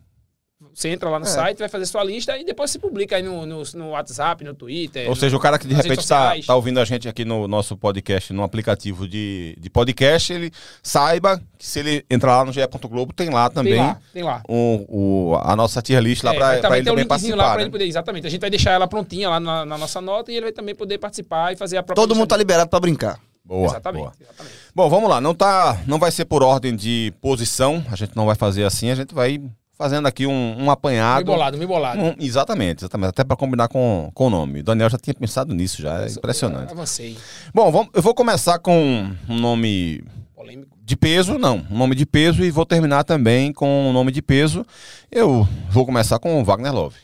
[0.73, 1.29] Você entra lá no É.
[1.29, 4.53] site, vai fazer sua lista e depois se publica aí no, no, no WhatsApp, no
[4.53, 5.07] Twitter.
[5.09, 7.77] Ou seja, o cara que de repente está tá ouvindo a gente aqui no nosso
[7.77, 10.51] podcast, no aplicativo de, de podcast, ele
[10.83, 12.59] saiba que se ele entrar lá no GE.
[12.89, 14.43] Globo, tem lá Tem também lá, tem lá.
[14.49, 17.35] o, o- a nossa tier list lá É, para vai também ele ter um participar.
[17.37, 17.61] lá né?
[17.61, 17.85] ele poder.
[17.85, 18.27] Exatamente.
[18.27, 20.75] A gente vai deixar ela prontinha lá na, na nossa nota e ele vai também
[20.75, 22.01] poder participar e fazer a própria.
[22.05, 23.17] Todo mundo tá lista liberado pra brincar.
[23.45, 23.65] Boa.
[23.67, 24.01] Exatamente.
[24.01, 24.13] boa.
[24.19, 24.55] exatamente.
[24.75, 25.21] Bom, vamos lá.
[25.21, 27.83] Não, tá, não vai ser por ordem de posição.
[27.89, 28.89] A gente não vai fazer assim.
[28.91, 29.41] A gente vai
[29.79, 31.25] fazendo aqui um, um Me apanhado.
[31.25, 31.99] bolado, me bolado.
[32.01, 33.09] Um- exatamente, exatamente.
[33.11, 34.59] Até para combinar com, com o nome.
[34.59, 36.03] O Daniel já tinha pensado nisso, já.
[36.03, 36.71] É impressionante.
[36.73, 37.17] Avancei.
[37.53, 40.03] Bom, vamos, eu vou começar com um nome
[40.35, 40.77] Polêmico.
[40.83, 41.65] de peso, não.
[41.71, 44.65] Um nome de peso e vou terminar também com um nome de peso.
[45.09, 46.97] Eu vou começar com o Wagner Love.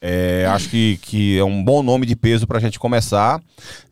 [0.00, 3.40] É, acho que, que é um bom nome de peso pra gente começar.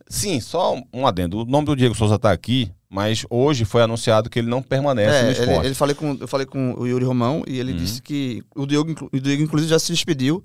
[0.08, 1.42] Sim, só um adendo.
[1.42, 5.22] O nome do Diego Souza tá aqui, mas hoje foi anunciado que ele não permanece
[5.22, 5.50] no É, esporte.
[5.59, 7.76] ele, ele falei com, eu falei com o Yuri Romão e ele Uhum.
[7.78, 10.42] disse que o Diego, o Diego, inclusive, já se despediu.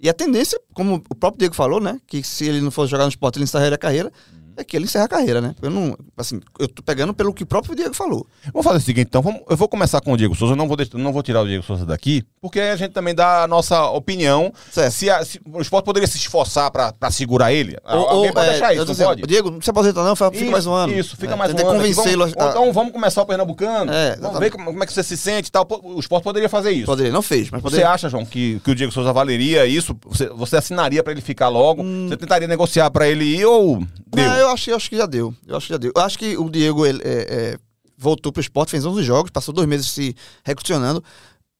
[0.00, 2.00] E a tendência, como o próprio Diego falou, né?
[2.08, 4.10] Que se ele não fosse jogar no esporte, ele encerraria a carreira.
[4.32, 4.41] Uhum.
[4.56, 5.54] É que ele encerra a carreira, né?
[5.62, 5.96] Eu não.
[6.16, 8.26] Assim, eu tô pegando pelo que o próprio Diego falou.
[8.52, 10.68] Vamos fazer o seguinte, então, vamos- eu vou começar com o Diego Souza, eu não
[10.68, 13.48] vou, deixar- não vou tirar o Diego Souza daqui, porque a gente também dá a
[13.48, 14.52] nossa opinião.
[14.70, 14.92] Certo.
[14.92, 17.76] Se, a- se o esporte poderia se esforçar pra, pra segurar ele.
[17.84, 19.22] Alguém pode é, deixar isso, dizendo, pode?
[19.22, 20.92] Diego, não se aposenta não, fica Isso, mais um ano.
[20.92, 21.64] Isso, fica É, mais um ano.
[21.78, 23.92] convencê-lo a- ou então vamos começar o Pernambucano.
[23.92, 25.66] É, vamos ver como, como é que você se sente e tal.
[25.82, 26.86] O esporte poderia fazer isso.
[26.86, 27.90] Poderia, não fez, mas Você poderia.
[27.90, 29.96] acha, João, que, que o Diego Souza valeria isso?
[30.06, 31.82] Você, você assinaria pra ele ficar logo?
[32.08, 33.82] Você tentaria negociar pra ele ir ou
[34.14, 34.28] deu?
[34.28, 35.34] Não, eu acho, eu acho que já deu.
[35.46, 35.92] Eu acho que já deu.
[35.94, 37.58] Eu acho que o Diego ele, é, é,
[37.96, 41.02] voltou pro esporte, fez 11 jogos, passou dois meses se recondicionando.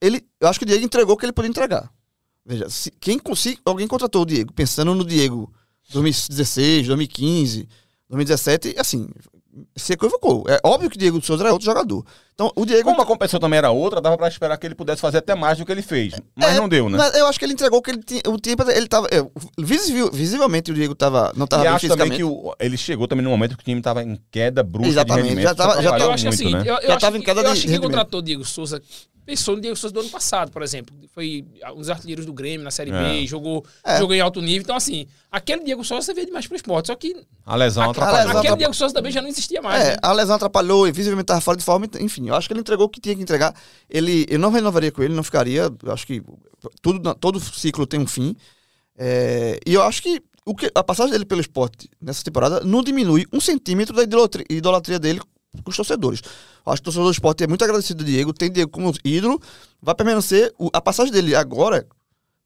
[0.01, 1.91] Ele, eu acho que o Diego entregou o que ele podia entregar.
[2.45, 5.53] Veja, se, quem consiga, alguém contratou o Diego, pensando no Diego
[5.93, 7.69] 2016, 2015,
[8.09, 9.09] 2017, assim,
[9.77, 10.45] se equivocou.
[10.49, 12.05] É óbvio que o Diego Souza era outro jogador.
[12.35, 12.85] Então, o Diego.
[12.88, 15.59] Como a competição também era outra, dava pra esperar que ele pudesse fazer até mais
[15.59, 16.14] do que ele fez.
[16.35, 16.97] Mas É, não deu, né?
[16.99, 18.23] mas eu acho que ele entregou o que ele tinha.
[18.27, 19.07] O tempo ele tava.
[19.11, 19.23] é,
[19.59, 23.07] visivel- visivelmente o Diego tava, não tava e bem acho também que o- ele chegou
[23.07, 25.79] também no momento que o time estava em queda brusca Exatamente, de já tava- já
[25.90, 26.71] atrapalhou eu acho muito, que é o seguinte, né?
[26.71, 28.45] eu, eu Já tava em que, queda eu de acho que quem contratou o Diego
[28.45, 28.83] Souza
[29.25, 30.92] pensou no Diego Souza do ano passado, por exemplo.
[31.14, 33.27] Foi um dos artilheiros do Grêmio na Série B, É.
[33.27, 33.99] jogou, É.
[33.99, 34.62] jogou em alto nível.
[34.62, 36.88] Então, assim, aquele Diego Souza você vê demais pro esporte.
[36.88, 37.14] Só que
[37.47, 38.16] A lesão atrapalhou.
[38.16, 38.57] lesão aquele atrapalhou.
[38.59, 39.81] Diego Souza também já não existia mais.
[39.85, 39.97] É, né?
[40.03, 41.87] a lesão atrapalhou e visivelmente estava fora de forma.
[42.01, 43.54] Enfim, eu acho que ele entregou o que tinha que entregar.
[43.88, 45.70] Ele, eu não renovaria com ele, não ficaria.
[45.82, 46.22] Eu acho que
[46.80, 48.37] tudo, todo ciclo tem um fim.
[48.96, 52.82] É, e eu acho que, o que a passagem dele pelo esporte nessa temporada não
[52.82, 55.20] diminui um centímetro da idolatria, idolatria dele
[55.62, 56.20] com os torcedores.
[56.64, 58.92] Eu acho que o torcedor do esporte é muito agradecido ao Diego, tem Diego como
[59.04, 59.40] ídolo,
[59.80, 60.52] vai permanecer.
[60.58, 61.87] o- a passagem dele agora,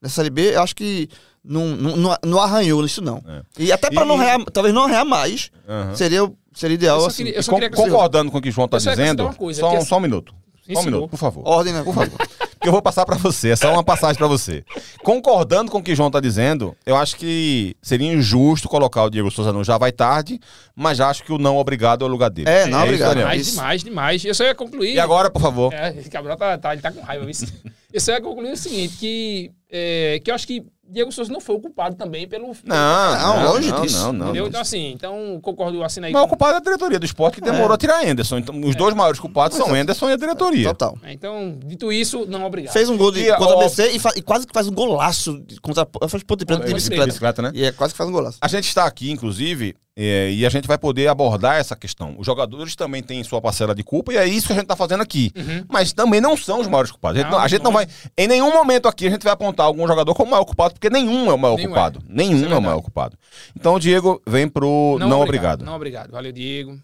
[0.00, 1.08] nessa Série B, eu acho que
[1.44, 3.22] não, não, não, arranhou isso, não.
[3.26, 3.42] É.
[3.58, 5.94] E até para não arranhar, talvez não arranhar mais, Aham.
[5.94, 7.24] seria, seria ideal assim.
[7.24, 9.74] queria- Con- que você- concordando com o que o João está dizendo, coisa, só, que
[9.74, 10.34] um- assim- só um minuto.
[10.72, 11.46] Só um minuto, por favor.
[11.46, 11.82] Ordem, né?
[11.84, 12.10] Por favor.
[12.60, 14.64] que eu vou passar pra você, é só uma passagem pra você.
[15.04, 19.10] Concordando com o que o João tá dizendo, eu acho que seria injusto colocar o
[19.10, 20.40] Diego Souza no já vai tarde,
[20.74, 22.48] mas acho que o não obrigado é o lugar dele.
[22.50, 23.08] É, não isso, obrigado.
[23.10, 23.26] Daniel.
[23.28, 23.56] Demais, isso.
[23.56, 24.24] demais, demais.
[24.24, 24.94] Eu só ia concluir.
[24.94, 25.72] E agora, por favor.
[25.72, 27.24] É, esse Cabral tá, tá, ele tá com raiva.
[27.24, 27.34] viu?
[27.92, 31.40] Eu só ia concluir o seguinte: que, é, que eu acho que Diego Souza não
[31.40, 32.48] foi o culpado também pelo.
[32.64, 33.98] Não, Não, não, longe não, disso.
[33.98, 34.42] não, não, entendeu?
[34.44, 34.48] não.
[34.50, 36.12] Então, assim, então concordo, assina aí.
[36.12, 38.38] Mas o com- culpado é a diretoria do esporte que demorou a tirar Anderson.
[38.38, 40.68] Então, os dois maiores culpados são Anderson e a diretoria.
[40.68, 40.96] Total.
[41.02, 42.72] É, Então, dito isso, não obrigado.
[42.72, 44.68] Fez um gol de, E, contra ó, o ABC e, fa- e quase que faz
[44.68, 45.86] um golaço contra.
[46.08, 47.06] Faz ponto de prata de bicicleta.
[47.06, 47.50] Bicicleta, né?
[47.54, 48.38] E é quase que faz um golaço.
[48.40, 52.14] A gente está aqui, inclusive, é, e a gente vai poder abordar essa questão.
[52.18, 54.76] Os jogadores também têm sua parcela de culpa, e é isso que a gente está
[54.76, 55.32] fazendo aqui.
[55.68, 57.18] Mas também não são os maiores culpados.
[57.18, 57.86] A gente, Não, não, a gente não vai.
[58.16, 61.30] Em nenhum momento aqui a gente vai apontar algum jogador como maior culpado, porque nenhum
[61.30, 61.98] é o maior Nenhum culpado.
[62.00, 62.02] é.
[62.08, 63.16] Nenhum é, é o maior culpado.
[63.58, 65.64] Então o Diego vem pro não, obrigado.
[65.64, 66.10] Não obrigado.
[66.12, 66.78] Valeu, Diego.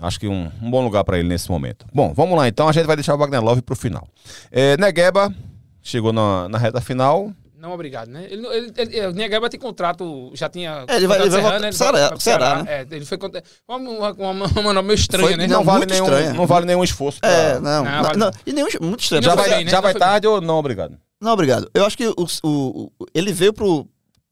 [0.00, 1.86] Acho que um, um bom lugar para ele nesse momento.
[1.94, 2.68] Bom, vamos lá então.
[2.68, 4.08] A gente vai deixar o Wagner Love pro final.
[4.50, 5.32] É, Negueba
[5.80, 7.32] chegou na, na reta final.
[7.56, 8.26] Não obrigado, né?
[8.28, 10.84] Ele, ele, ele, o Negaba tem contrato, já tinha.
[10.88, 11.68] É, ele vai- ele vai voltar né?
[11.68, 13.40] pro Ceará- vai Ceará, É, ele foi contra.
[13.68, 15.46] Uma, uma, uma, uma manobra meio estranha, Foi- né?
[15.46, 16.32] Não, Não, vale nenhum, estranha.
[16.32, 17.20] não vale nenhum esforço.
[17.20, 17.84] pra- É, não.
[17.84, 18.30] Não, não, vale- não.
[18.44, 18.66] E nenhum.
[18.80, 19.22] Muito estranho.
[19.22, 19.70] Não Já vai, bem, né?
[19.70, 20.98] já Não vai foi tarde ou não obrigado?
[21.22, 21.70] Não, obrigado.
[21.72, 23.86] Eu acho que o, o- o- ele veio pro.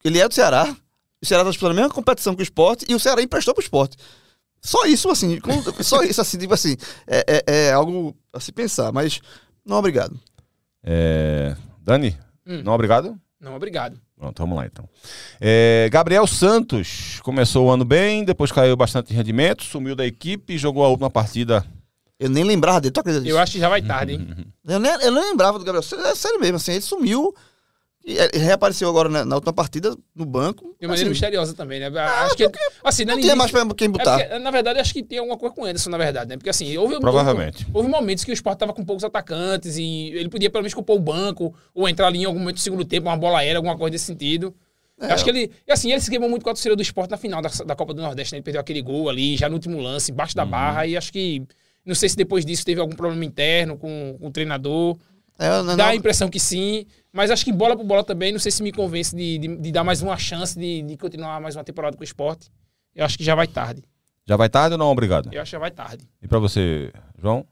[0.05, 0.77] Ele é do Ceará.
[1.23, 3.63] O Ceará tá disputando a mesma competição que o esporte e o Ceará emprestou pro
[3.63, 3.97] esporte.
[4.61, 5.39] Só isso, assim.
[5.39, 6.77] com- só isso, assim, tipo assim.
[7.07, 9.21] É, é- é algo a se pensar, mas
[9.65, 10.19] não obrigado.
[10.83, 12.63] É, Dani, Hum.
[12.65, 13.19] não obrigado?
[13.41, 13.99] Não, obrigado.
[14.19, 14.87] Pronto, vamos lá então.
[15.41, 20.55] É, Gabriel Santos começou o ano bem, depois caiu bastante de rendimento, sumiu da equipe
[20.55, 21.65] e jogou a última partida.
[22.21, 22.93] Eu nem lembrava dele.
[22.93, 23.35] Tu acredita nisso?
[23.35, 24.29] Eu acho que já vai tarde, hein?
[24.69, 25.83] Eu nem, eu nem lembrava do Gabriel.
[26.07, 27.35] É sério mesmo, assim, ele sumiu
[28.05, 30.77] e ele reapareceu agora na, na última partida no banco.
[30.81, 31.87] De maneira assim, misteriosa também, né?
[31.99, 32.49] acho que.
[32.85, 34.19] Assim, não no tinha mais pra quem É botar.
[34.19, 36.37] porque, na verdade, acho que tem alguma coisa com o Anderson, na verdade, né?
[36.37, 37.65] Porque assim, houve, Provavelmente.
[37.65, 40.75] houve, houve momentos que o Sport tava com poucos atacantes e ele podia pelo menos
[40.75, 43.57] compor o banco ou entrar ali em algum momento do segundo tempo, uma bola aérea,
[43.59, 44.55] alguma coisa desse sentido.
[45.01, 45.07] É.
[45.07, 45.51] Eu Acho que ele.
[45.67, 47.75] E assim, ele se queimou muito com a torcida do Sport na final da, da
[47.75, 48.39] Copa do Nordeste, né?
[48.39, 50.45] Ele perdeu aquele gol ali, já no último lance, embaixo Uhum.
[50.45, 51.43] da barra, e acho que.
[51.85, 54.97] Não sei se depois disso teve algum problema interno com, com o treinador.
[55.39, 58.31] É, eu não- Dá a impressão que sim, mas acho que bola por bola também,
[58.33, 61.41] não sei se me convence de, de, de dar mais uma chance de, de continuar
[61.41, 62.51] mais uma temporada com o esporte.
[62.95, 63.83] Eu acho que já vai tarde.
[64.27, 65.31] Já vai tarde ou não obrigado?
[65.33, 66.05] Eu acho que já vai tarde.
[66.23, 67.47] E pra você, João?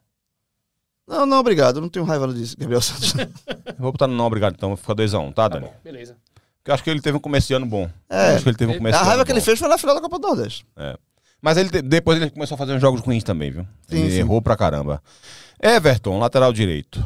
[1.06, 1.76] Não, não, obrigado.
[1.76, 3.14] Eu não tenho raiva disso, Gabriel Santos.
[3.78, 5.66] Vou botar no não obrigado, então fica 2x1, um, tá, Tá Dani?
[5.66, 6.16] bom, beleza.
[6.58, 7.88] Porque eu acho que ele teve um começo de ano bom.
[8.10, 8.32] É.
[8.32, 9.44] Eu acho que ele teve um começo a raiva ano que ele bom.
[9.46, 10.66] fez foi na final da Copa do Nordeste.
[11.40, 13.66] Mas ele depois ele começou a fazer uns jogos ruins também, viu?
[13.88, 14.18] Sim, ele sim.
[14.18, 15.02] errou pra caramba.
[15.62, 17.04] Everton, lateral direito.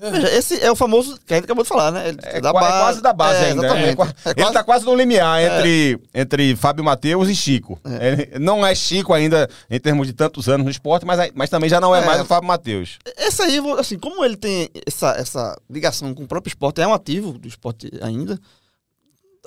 [0.00, 2.10] Veja, esse é o famoso que a gente acabou de falar, né?
[2.10, 3.64] Ele É, qua- é quase da base é, ainda.
[3.66, 3.84] Exatamente.
[3.84, 3.88] É
[4.28, 7.80] É Ele quase- tá quase no limiar entre, entre Fábio Matheus e Chico.
[7.84, 11.68] Ele não é Chico ainda em termos de tantos anos no esporte, mas, mas também
[11.68, 12.06] já não é, É.
[12.06, 13.00] mais o Fábio Matheus.
[13.16, 16.94] Esse aí, assim, como ele tem essa, essa ligação com o próprio esporte, é um
[16.94, 18.38] ativo do esporte ainda.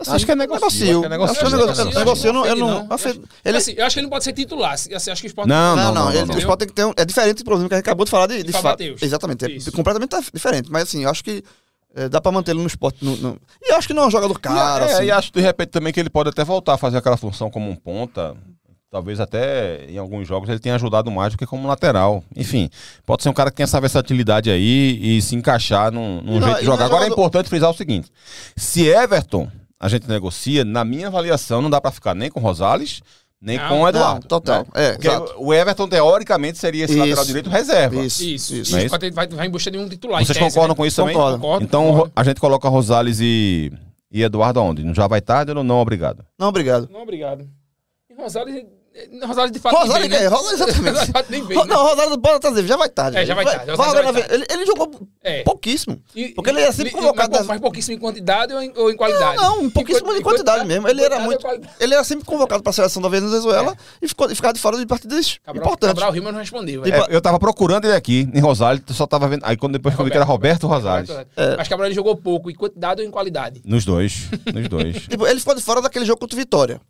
[0.01, 1.31] Assim, Acho que é negocio, acho que é negocio.
[1.31, 1.83] Acho que é negocio.
[1.85, 1.99] negocio.
[1.99, 2.45] Negocio, eu não.
[2.45, 2.97] Eu não, não.
[3.45, 3.57] Ele...
[3.57, 4.73] Assim, eu acho que ele não pode ser titular.
[4.73, 6.35] Assim, acho que o esporte Não, não, não, ele- não.
[6.35, 6.93] o esporte tem que ter um.
[6.97, 9.01] É diferente do problema que a gente acabou de falar de, de Fábio fa- Mateus.
[9.01, 10.69] Exatamente, é completamente diferente.
[10.71, 11.43] Mas assim, eu acho que
[11.95, 13.03] é, dá pra mantê-lo no esporte.
[13.03, 14.85] No, no- E eu acho que não é um jogador caro.
[14.85, 15.03] é, assim.
[15.05, 17.69] e acho de repente também que ele pode até voltar a fazer aquela função como
[17.69, 18.35] um ponta.
[18.89, 22.21] Talvez até em alguns jogos ele tenha ajudado mais do que como lateral.
[22.35, 22.69] Enfim,
[23.05, 26.47] pode ser um cara que tem essa versatilidade aí e se encaixar num, num não-
[26.47, 26.85] jeito de não é jogar.
[26.87, 28.11] Agora é importante frisar o seguinte:
[28.57, 29.49] se Everton
[29.81, 33.01] a gente negocia, na minha avaliação, não dá pra ficar nem com Rosales,
[33.41, 34.27] nem Não, com o Não, Eduardo.
[34.27, 34.59] total.
[34.59, 34.89] né?
[34.89, 35.33] É, Porque exato.
[35.37, 36.99] o Everton, teoricamente, seria esse Isso.
[37.01, 37.95] lateral direito reserva.
[37.95, 38.61] Isso, Isso, isso.
[38.61, 38.71] isso.
[38.73, 40.23] Não é vai, vai em busca de um titular.
[40.23, 40.75] Vocês tese, concordam né?
[40.75, 41.15] com isso também?
[41.15, 41.39] Concordo.
[41.39, 42.11] Concordo, Então concordo.
[42.15, 43.71] a gente coloca Rosales e,
[44.11, 44.93] e Eduardo aonde?
[44.93, 45.79] Já vai tarde ou não?
[45.79, 46.23] Obrigado.
[46.37, 46.87] Não, obrigado.
[46.93, 47.49] Não, obrigado.
[48.07, 50.27] E Rosales, eh, Rosales de fato Rosales, nem vem, é, né?
[50.27, 51.05] Rosales exatamente.
[51.05, 51.63] de fato nem Ro- né?
[51.65, 53.17] Não, Rosales bora trazer, já vai tarde.
[53.17, 54.25] É, já vai tarde, Vai, tarde.
[54.33, 54.91] ele, ele jogou
[55.23, 55.43] É.
[55.43, 56.01] pouquíssimo.
[56.15, 58.95] E- Porque ele era sempre convocado Mas, das- pouquíssimo em quantidade ou em, ou em
[58.95, 59.37] qualidade?
[59.37, 60.87] Não, não, pouquíssimo Em de quantidade mesmo.
[60.87, 61.69] Ele era quantidade muito.
[61.79, 64.77] Ele era sempre convocado para a seleção da Venezuela e, ficou, e ficava de fora
[64.77, 65.93] de partidas Cabral, importantes.
[65.95, 66.83] Cabral Rima não respondeu.
[66.83, 66.99] Tipo, é.
[67.01, 69.43] É, eu tava procurando ele aqui, em Rosales, só tava vendo.
[69.45, 71.09] Aí quando depois eu vi que era Roberto Rosales.
[71.09, 73.61] Roberto, Mas Cabral ele jogou pouco em quantidade ou em qualidade.
[73.65, 74.29] Nos dois.
[74.53, 74.95] Nos dois.
[75.11, 76.81] Tipo, ele ficou de fora daquele jogo contra o Vitória.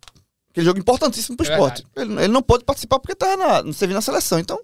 [0.52, 1.84] Aquele jogo importantíssimo pro É esporte.
[1.96, 4.38] Ele, ele não pôde participar porque estava na, não serviu na seleção.
[4.38, 4.60] Então,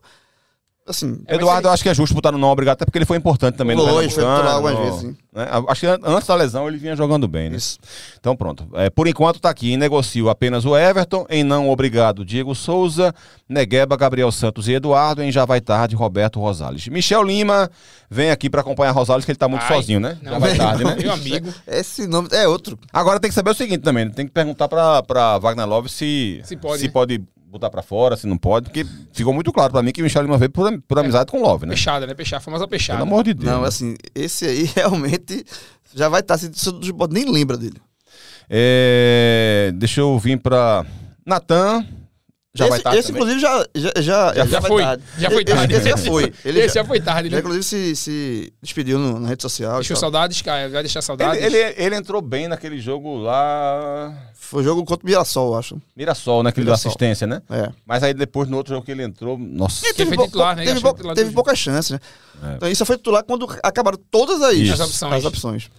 [0.88, 1.20] assim.
[1.26, 3.04] É, Eduardo, ele- eu acho que é justo botar no não obrigado, até porque ele
[3.06, 5.16] foi importante também no Foi, foi titular algumas no- vezes, sim.
[5.32, 5.46] né?
[5.68, 7.56] Acho que an- antes da lesão ele vinha jogando bem, né?
[7.56, 7.78] Isso.
[8.18, 8.66] Então pronto.
[8.74, 9.76] É, por enquanto tá aqui.
[9.76, 11.26] Negocio apenas o Everton.
[11.30, 13.14] Em não obrigado, Diego Souza.
[13.48, 15.22] Negueba, Gabriel Santos e Eduardo.
[15.22, 16.86] Em já vai tarde, Roberto Rosales.
[16.88, 17.70] Michel Lima
[18.10, 20.18] vem aqui pra acompanhar Rosales, que ele tá muito Ai, sozinho, né?
[20.22, 20.96] não, já vai tarde, né?
[21.00, 21.48] Meu amigo.
[21.66, 22.78] Esse nome é outro.
[22.92, 24.10] Agora tem que saber o seguinte também.
[24.10, 28.16] Tem que perguntar pra, pra Wagner Love se, Se pode, se pode botar pra fora,
[28.16, 28.66] se não pode.
[28.66, 31.38] Porque ficou muito claro pra mim que o Michel Lima veio por, por amizade com
[31.38, 31.70] o Love, né?
[31.70, 32.14] Peixada, né?
[32.14, 32.98] Peixada, famosa peixada.
[32.98, 33.50] Pelo amor de Deus.
[33.50, 33.68] Não, né?
[33.68, 35.44] assim, esse aí realmente
[35.94, 36.36] já vai estar.
[36.36, 37.80] esporte nem lembra dele.
[38.48, 40.84] É, deixa eu vir pra
[41.24, 41.86] Natan.
[42.58, 43.22] Já esse, vai tarde esse também.
[43.22, 44.82] inclusive, já, já, já, Já, vai foi.
[44.82, 45.02] tarde.
[45.18, 45.74] Já foi Esse- tarde.
[45.74, 46.32] Esse, já foi.
[46.44, 47.40] Ele Esse já, já foi tarde, já, né?
[47.40, 49.76] inclusive, se, se despediu no- na rede social.
[49.76, 50.68] Deixou saudades, cara.
[50.68, 51.42] Vai deixar saudades.
[51.42, 54.12] Ele, ele, ele entrou bem naquele jogo lá.
[54.34, 55.76] Foi jogo contra o Mirassol, eu acho.
[55.96, 56.50] Mirassol, né?
[56.50, 57.42] Aquele da assistência, né?
[57.50, 57.70] É.
[57.86, 59.36] Mas aí depois no outro jogo que ele entrou.
[59.38, 59.86] Nossa.
[59.86, 60.62] Ele foi pou- titular, né?
[60.62, 62.00] Teve, Ele achou pou- titular teve poucas chances, né?
[62.42, 62.54] É.
[62.54, 64.56] Então, isso foi titular quando acabaram todas as.
[64.70, 65.12] As opções.
[65.12, 65.70] as opções.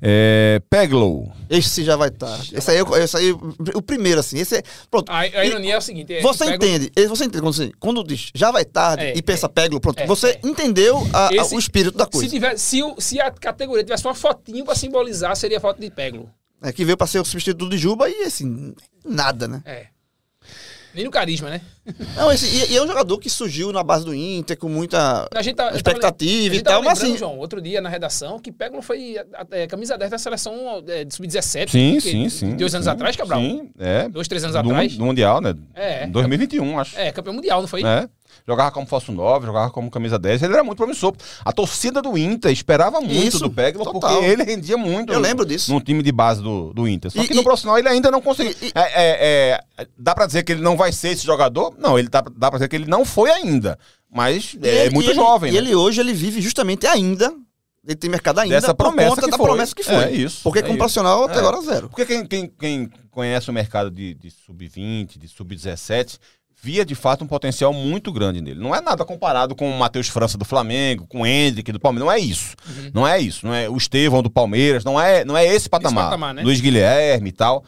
[0.00, 1.32] É, Peglow.
[1.50, 2.38] Esse já vai estar.
[2.52, 3.32] Esse aí, eu- esse aí,
[3.74, 4.38] o primeiro, assim.
[4.38, 5.10] Esse é, pronto.
[5.10, 6.14] A, a ironia é o seguinte.
[6.14, 9.22] é, Você entende, eh, você entende quando, você, quando diz já vai tarde É, e
[9.22, 10.40] pensa peglo, pronto, é, você é.
[10.44, 12.28] entendeu a- a- Esse- o espírito da Se, coisa.
[12.28, 15.90] tiver, se, o- se a categoria tivesse uma fotinho pra simbolizar, seria a foto de
[15.90, 16.28] Peglo.
[16.62, 19.62] É, que veio pra ser o substituto de Juba e assim, nada, né?
[19.64, 19.86] É.
[20.98, 21.60] Nem no carisma, né?
[22.16, 25.28] Não, esse, e, e é um jogador que surgiu na base do Inter com muita
[25.32, 27.16] A gente tá, expectativa a e gente tava tal, mas assim.
[27.16, 29.14] João, outro dia na redação, que Peglo foi
[29.52, 31.68] é, camisa 10 da seleção é, de sub-17.
[31.70, 32.56] Sim, que- sim, sim.
[32.56, 33.40] Dois anos sim, atrás, Cabral?
[33.40, 34.08] Sim, é.
[34.08, 34.96] Dois, três anos do, atrás.
[34.96, 35.54] Do Mundial, né?
[35.72, 36.08] É.
[36.08, 36.98] 2021, acho.
[36.98, 37.84] É, campeão mundial, não foi?
[37.84, 38.08] É.
[38.46, 40.42] Jogava como falso 9, jogava como camisa 10.
[40.42, 41.14] Ele era muito promissor.
[41.44, 45.12] A torcida do Inter esperava muito Isso, do Peglo, porque ele rendia muito.
[45.12, 45.72] Eu lembro disso.
[45.72, 47.10] No time de base do, do Inter.
[47.10, 48.54] Só E- que no e- profissional ele ainda não conseguiu.
[48.62, 51.74] E- É, é, é, dá pra dizer que ele não vai ser esse jogador?
[51.78, 53.78] Não, ele dá, dá pra dizer que ele não foi ainda.
[54.10, 55.50] Mas é ele- muito ele- jovem.
[55.50, 55.58] E né?
[55.58, 57.32] ele hoje ele vive justamente ainda.
[57.86, 59.46] Ele tem mercado ainda Dessa promessa conta que da foi.
[59.46, 59.94] promessa que foi.
[59.94, 60.78] É isso, Porque é como isso.
[60.78, 61.38] profissional até É.
[61.38, 61.88] agora zero.
[61.88, 66.18] Porque quem, quem, quem conhece o mercado de, de sub-20, de sub-17,
[66.60, 68.60] via de fato um potencial muito grande nele.
[68.60, 72.06] Não é nada comparado com o Matheus França do Flamengo, com o Hendrick do Palmeiras.
[72.06, 72.56] Não é isso.
[72.92, 73.46] Não é isso.
[73.46, 74.84] Não é o Estevão do Palmeiras.
[74.84, 76.06] Não é, não é esse patamar.
[76.06, 76.42] patamar, né?
[76.42, 77.64] Luiz Guilherme e tal.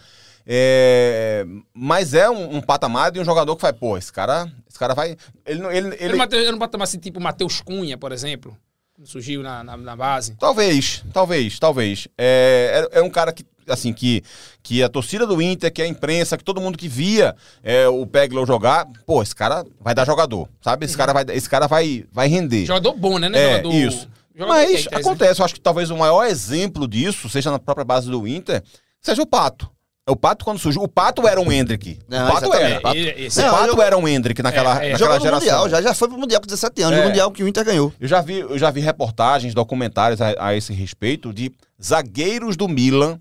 [0.46, 4.78] É, mas é um, um patamar de um jogador que vai, pô, esse cara, esse
[4.78, 5.16] cara vai.
[5.46, 8.56] Ele, ele, Ele, ele, ele não pode tomar assim, tipo Matheus Cunha, por exemplo,
[9.04, 10.36] surgiu na, na, na base.
[10.38, 12.08] Talvez, talvez, talvez.
[12.18, 14.22] É, é, é um cara que, assim, que,
[14.62, 18.06] que a torcida do Inter, que a imprensa, que todo mundo que via é, o
[18.06, 20.84] Peglow jogar, pô, esse cara vai dar jogador, sabe?
[20.84, 22.66] Esse cara vai, esse cara vai, vai render.
[22.66, 23.28] Jogador bom, né?
[23.28, 23.38] né?
[23.38, 24.08] É, jogador, isso.
[24.34, 24.98] jogador Mas né?
[24.98, 28.62] acontece, eu acho que talvez o maior exemplo disso, seja na própria base do Inter,
[29.00, 29.70] seja o Pato.
[30.08, 31.98] O Pato, quando surgiu, o Pato era um Hendrick.
[32.08, 32.72] Não, o Pato exatamente.
[32.72, 32.80] era.
[32.80, 32.96] Pato.
[32.96, 34.92] É, esse- O Pato eu- era um Hendrick naquela, É, é.
[34.92, 35.38] naquela geração.
[35.38, 36.98] Mundial, já, já foi pro Mundial com 17 anos.
[36.98, 37.02] É.
[37.02, 37.92] O Mundial que o Inter ganhou.
[38.00, 42.66] Eu já vi, eu já vi reportagens, documentários a, a esse respeito de zagueiros do
[42.66, 43.20] Milan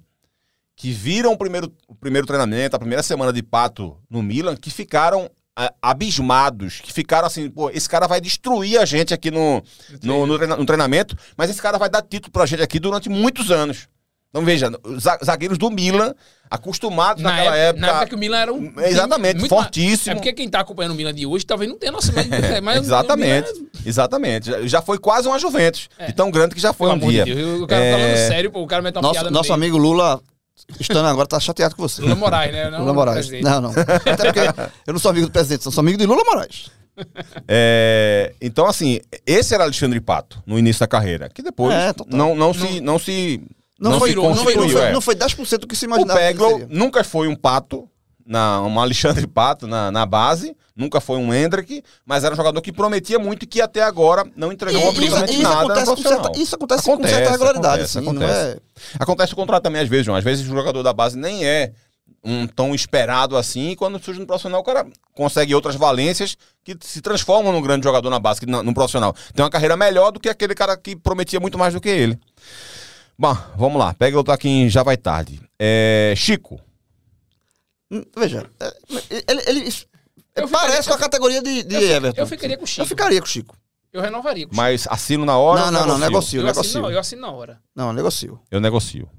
[0.75, 4.71] que viram o primeiro, o primeiro treinamento, a primeira semana de pato no Milan, que
[4.71, 9.61] ficaram a- abismados, que ficaram assim, pô, esse cara vai destruir a gente aqui no,
[10.01, 13.09] no, no treina- no treinamento, mas esse cara vai dar título pra gente aqui durante
[13.09, 13.89] muitos anos.
[14.29, 16.13] Então veja, za- zagueiros do Milan,
[16.51, 17.81] acostumados Na naquela época, época.
[17.81, 18.73] na época que o Milan era um.
[18.81, 20.11] Exatamente, muito mais- fortíssimo.
[20.11, 22.13] É porque quem tá acompanhando o Milan de hoje talvez não tenha noção.
[22.15, 24.45] Mas, é, mas Exatamente, o Milan- exatamente.
[24.45, 27.25] Já- Já foi quase uma Juventus, de tão grande que já foi Pelo um dia.
[27.25, 29.35] de Deus, o cara É, falando sério, pô, o cara mete uma Nosso, piada no
[29.35, 29.55] nosso meio.
[29.55, 30.21] amigo Lula,
[30.79, 31.99] estando agora, tá chateado com você.
[32.03, 32.69] Lula Moraes, né?
[32.69, 33.31] Não, Lula Moraes.
[33.41, 33.71] Não, não.
[33.71, 36.69] Até porque eu não sou amigo do presidente, eu sou amigo de Lula Moraes.
[37.47, 42.35] É, então, assim, esse era Alexandre Pato no início da carreira, que depois É, não,
[42.35, 43.41] não, se, não se.
[43.79, 44.91] Não, Não foi, não, foi, não, foi, é.
[44.91, 46.19] não foi 10% do que se O imaginava.
[46.21, 47.87] ele Peglo nunca foi um pato,
[48.25, 52.61] na, um Alexandre Pato na, na base, nunca foi um Hendrick, mas era um jogador
[52.61, 55.55] que prometia muito e que até agora não entregou absolutamente nada.
[55.55, 58.33] no acontece com certa, isso acontece, com certa regularidade, acontece, assim, acontece.
[58.33, 58.59] é...
[58.99, 60.17] Acontece o contrário também, às vezes, João.
[60.17, 61.71] Às vezes o jogador da base nem é
[62.23, 66.75] um tão esperado assim, e quando surge no profissional, o cara consegue outras valências que
[66.81, 69.15] se transformam num grande jogador na base, que na- no profissional.
[69.33, 72.19] Tem uma carreira melhor do que aquele cara que prometia muito mais do que ele.
[73.19, 73.93] Bom, vamos lá.
[73.93, 75.41] Pega tô aqui em Já Vai Tarde.
[75.59, 76.57] É, Chico.
[77.91, 78.73] Hum, Veja, é,
[79.27, 79.69] ele, ele-
[80.35, 82.21] Eu parece ficaria- com a categoria de, de eu, fi- Everton.
[82.21, 82.81] eu ficaria com o Chico.
[82.81, 83.57] Eu ficaria com o Chico.
[83.91, 84.61] Eu renovaria com o Chico.
[84.63, 85.65] Mas assino na hora?
[85.65, 86.07] Não, não, não, negocio?
[86.07, 86.61] negocio, eu, negocio.
[86.69, 87.61] assino, não, eu assino na hora.
[87.75, 88.39] Não, negocio.
[88.49, 89.09] Eu negocio.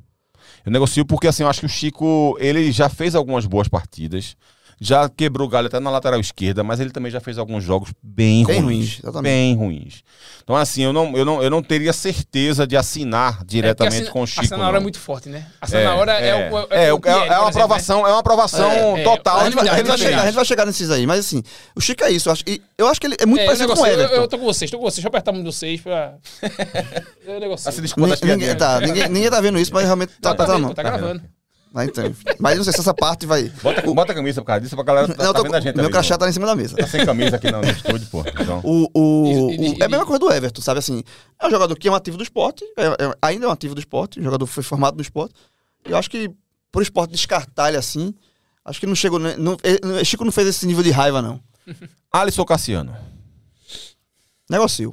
[0.64, 4.34] Eu negocio porque, assim, eu acho que o Chico, ele já fez algumas boas partidas.
[4.82, 7.90] Já quebrou o galho até na lateral esquerda, mas ele também já fez alguns jogos
[8.02, 8.98] bem, Bem ruins.
[9.02, 10.02] ruins, bem ruins.
[10.42, 14.10] Então, assim, eu não, eu, não, eu não teria certeza de assinar diretamente É porque
[14.12, 14.40] com o Chico.
[14.40, 14.80] Assinar na hora não.
[14.80, 15.46] é muito forte, né?
[15.60, 16.38] Assinar na hora é, é, o.
[16.38, 17.48] é, o- é, o é, Pierre, uma por exemplo, né?
[17.50, 19.40] aprovação, é uma aprovação É, é, total.
[19.40, 21.20] A gente, vai, a, gente vai Ele chegar, a gente vai chegar nesses aí, mas
[21.20, 21.42] assim,
[21.76, 22.30] o Chico é isso.
[22.30, 24.22] Eu acho, e eu acho que ele é muito É, parecido com o negocio, eu,
[24.22, 24.96] eu tô com vocês, tô com vocês.
[24.96, 26.14] Deixa eu apertar um dos seis pra.
[27.26, 27.68] Eu negocio.
[27.68, 27.82] Assim,
[28.22, 30.74] Ninguém, tá, ninguém, ninguém tá vendo isso, mas realmente tá Não, tá, a vendo, mão.
[30.74, 31.22] tá gravando.
[31.72, 33.44] Mas, então, mas não sei se essa parte vai.
[33.62, 35.60] Bota, bota a camisa por causa disso, pra galera tá, Não, tá tô, vendo a
[35.60, 36.76] gente meu ali, crachá tá em cima da mesa.
[36.76, 38.24] Tá sem camisa aqui no, no estúdio, pô.
[38.26, 41.04] Então, O, o, E- e- o- é a mesma coisa do Everton, sabe assim?
[41.40, 43.74] É um jogador que é um ativo do esporte, é- é- ainda é um ativo
[43.76, 45.32] do esporte, um jogador que foi formado no esporte.
[45.84, 46.28] Eu acho que
[46.72, 48.12] pro esporte descartar ele assim,
[48.64, 49.20] acho que não chegou.
[49.20, 51.40] Não, ele- Chico não fez esse nível de raiva, não.
[52.12, 52.96] Alisson Cassiano.
[54.48, 54.92] Negocio.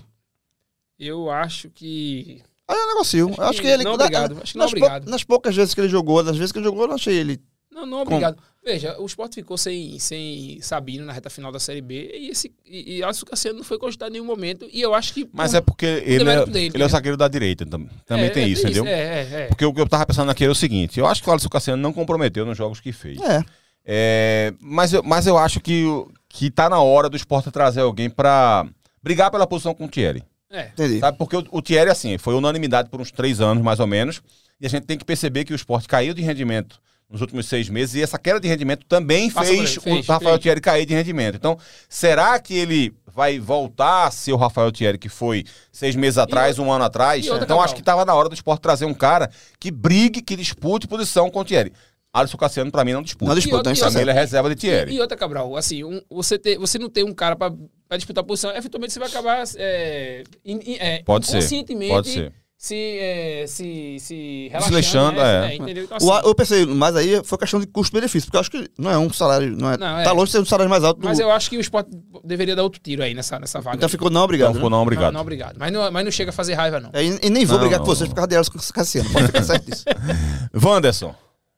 [1.00, 2.44] Eu acho que.
[2.68, 3.30] Aí eu negocio.
[3.32, 3.84] Acho acho que que ele.
[3.84, 4.38] não, na- obrigado.
[4.42, 5.10] Acho que não, nas, pou- obrigado.
[5.10, 7.40] nas poucas vezes que ele jogou, nas vezes que ele jogou, eu não achei ele.
[7.72, 8.38] Não, não, obrigado.
[8.66, 12.52] Veja, o Sport ficou sem, sem Sabino na reta final da Série B e esse
[12.66, 14.68] e, e Alisson Cassiano não foi cogitado em nenhum momento.
[14.74, 15.30] E eu acho que.
[15.32, 16.90] Mas por- é porque ele é, dele, ele é o né?
[16.90, 17.66] zagueiro da direita.
[17.66, 18.86] tam- Também é, tem é, isso, entendeu?
[18.86, 19.48] É, é, é.
[19.48, 21.48] Porque o que eu tava pensando aqui é o seguinte: eu acho que o Alisson
[21.50, 23.22] Cassiano não comprometeu nos jogos que fez.
[23.22, 23.42] É.
[23.86, 25.86] É, mas, eu, mas eu acho que,
[26.28, 28.68] que tá na hora do esporte trazer alguém pra
[29.02, 30.22] brigar pela posição com o Thierry.
[30.52, 30.68] É.
[30.70, 31.00] Entendi.
[31.00, 31.18] Sabe?
[31.18, 34.22] Porque o, o Thierry, assim, foi unanimidade por uns três anos, mais ou menos.
[34.60, 36.80] E a gente tem que perceber que o esporte caiu de rendimento
[37.10, 37.96] nos últimos seis meses.
[37.96, 40.42] E essa queda de rendimento também Passa fez, ele, fez, o Rafael fez.
[40.44, 41.36] Thierry cair de rendimento.
[41.36, 41.58] Então,
[41.88, 46.60] será que ele vai voltar a ser o Rafael Thierry que foi seis meses atrás,
[46.60, 47.26] um ano atrás?
[47.26, 49.30] e outra, Então, acho que estava na hora do esporte trazer um cara
[49.60, 51.72] que brigue, que dispute posição com o Thierry.
[52.14, 53.30] Alisson Cassiano, pra mim, não disputa.
[53.30, 54.92] Não disputa, outra- não e mim, ele é reserva de Thierry.
[54.94, 57.52] E, e outra, Cabral, assim, um- você, ter, você não tem um cara pra,
[57.88, 61.92] pra disputar a posição, eventualmente você vai acabar é, in- in- é, Pode ser, inconscientemente
[61.94, 62.34] pode ser.
[62.60, 65.54] Se, é, se, se Desleixando, né?
[65.54, 65.56] é.
[65.58, 65.84] entendeu?
[65.84, 68.68] Então, O, assim, eu pensei, mas aí foi questão de custo-benefício, porque eu acho que
[68.80, 69.56] não é um salário.
[69.56, 70.04] Não é, Não, é.
[70.04, 71.06] Tá longe de ser um salário mais alto do.
[71.08, 71.92] mas eu acho que o esporte
[72.24, 73.78] deveria dar outro tiro aí nessa, nessa vaga.
[73.78, 74.50] Então ficou não obrigado.
[74.50, 74.76] Então, ficou né?
[74.76, 75.06] não, obrigado.
[75.06, 75.56] Não, não, obrigado.
[75.60, 76.90] Mas não, mas não chega a fazer raiva, não.
[76.94, 79.10] É, e, e nem vou Não, brigar não, com vocês por causa de Alisson Cassiano.
[79.12, 79.86] Pode ficar certo disso.
[80.60, 81.14] Wanderson.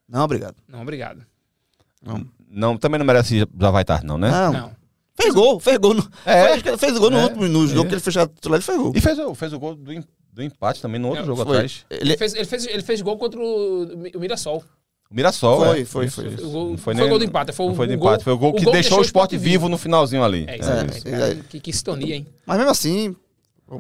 [0.06, 0.56] Não, obrigado.
[0.68, 1.22] Não, obrigado.
[2.04, 2.26] Não.
[2.52, 4.30] Não, também não merece já vai tarde, não, né?
[4.32, 4.52] Não.
[4.52, 4.79] Não.
[5.22, 5.94] Fez gol, fez gol.
[5.94, 6.42] No, É.
[6.44, 7.24] foi, acho que ele fez gol no É.
[7.24, 7.88] último no jogo É.
[7.90, 8.92] que ele fechou titular, ele fez gol.
[8.96, 11.56] E fez, o- fez o gol do, do empate também no outro É, jogo Foi.
[11.56, 11.86] atrás.
[11.90, 13.84] Ele, Ele fez, ele, fez, ele fez gol contra o,
[14.16, 14.64] o Mirassol.
[15.12, 15.86] O Mirassol, Foi, é.
[15.86, 16.28] foi, foi.
[16.28, 16.46] isso.
[16.48, 18.24] O gol- Não foi nem- gol do empate, foi não o- foi do empate, gol-
[18.24, 19.78] foi o gol o que gol que deixou o deixou o esporte Sport vivo no
[19.78, 20.46] finalzinho ali.
[20.48, 20.98] É, É, exatamente.
[20.98, 21.06] isso.
[21.06, 21.32] cara.
[21.32, 21.36] é.
[21.50, 22.28] Que, que sintonia, hein?
[22.46, 23.16] mas mesmo assim.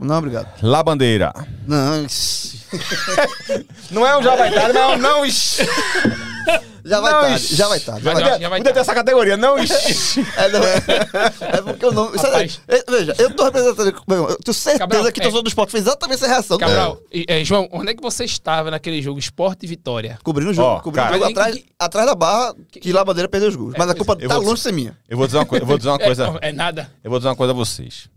[0.02, 0.47] Não, obrigado.
[0.62, 1.34] La Bandeira.
[1.67, 2.06] Não.
[3.91, 5.23] Não é um tarde, não, não.
[6.86, 7.56] já vai Não, tarde, ixi.
[7.56, 8.04] já vai tarde.
[8.04, 9.58] Já vai que já vai ter essa categoria, não.
[9.60, 10.26] ixi.
[10.38, 12.13] É, não, é, é porque eu não.
[12.15, 12.62] isso é- Rapaz.
[12.68, 13.88] é, veja, eu tô representando.
[13.88, 15.24] Eu tenho certeza Cabral, que o é.
[15.24, 16.58] torcedor do esporte fez exatamente essa reação.
[16.58, 20.18] Cabral, e- é, João, onde é que você estava naquele jogo Esporte e Vitória?
[20.24, 23.28] Cobrindo o jogo, Ó, cobrindo o jogo atrás, que- atrás da barra que lá Bandeira
[23.30, 23.74] perdeu os gols.
[23.78, 24.98] Mas a culpa eu tá vou- longe de ser minha.
[25.10, 26.39] Eu vou dizer uma coisa, eu vou dizer uma coisa.
[26.42, 26.92] É, é nada.
[27.04, 28.08] Eu vou dizer uma coisa a vocês.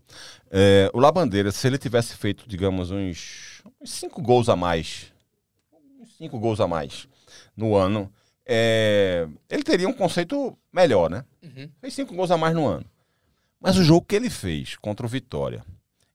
[0.51, 5.07] É, o La Bandeira, se ele tivesse feito, digamos, uns, uns cinco gols a mais,
[6.01, 7.07] uns cinco gols a mais
[7.57, 8.11] no ano,
[8.47, 11.24] é, ele teria um conceito melhor, né?
[11.43, 11.68] Uhum.
[11.80, 12.84] Fez cinco gols a mais no ano.
[13.61, 15.64] Mas o jogo que ele fez contra o Vitória,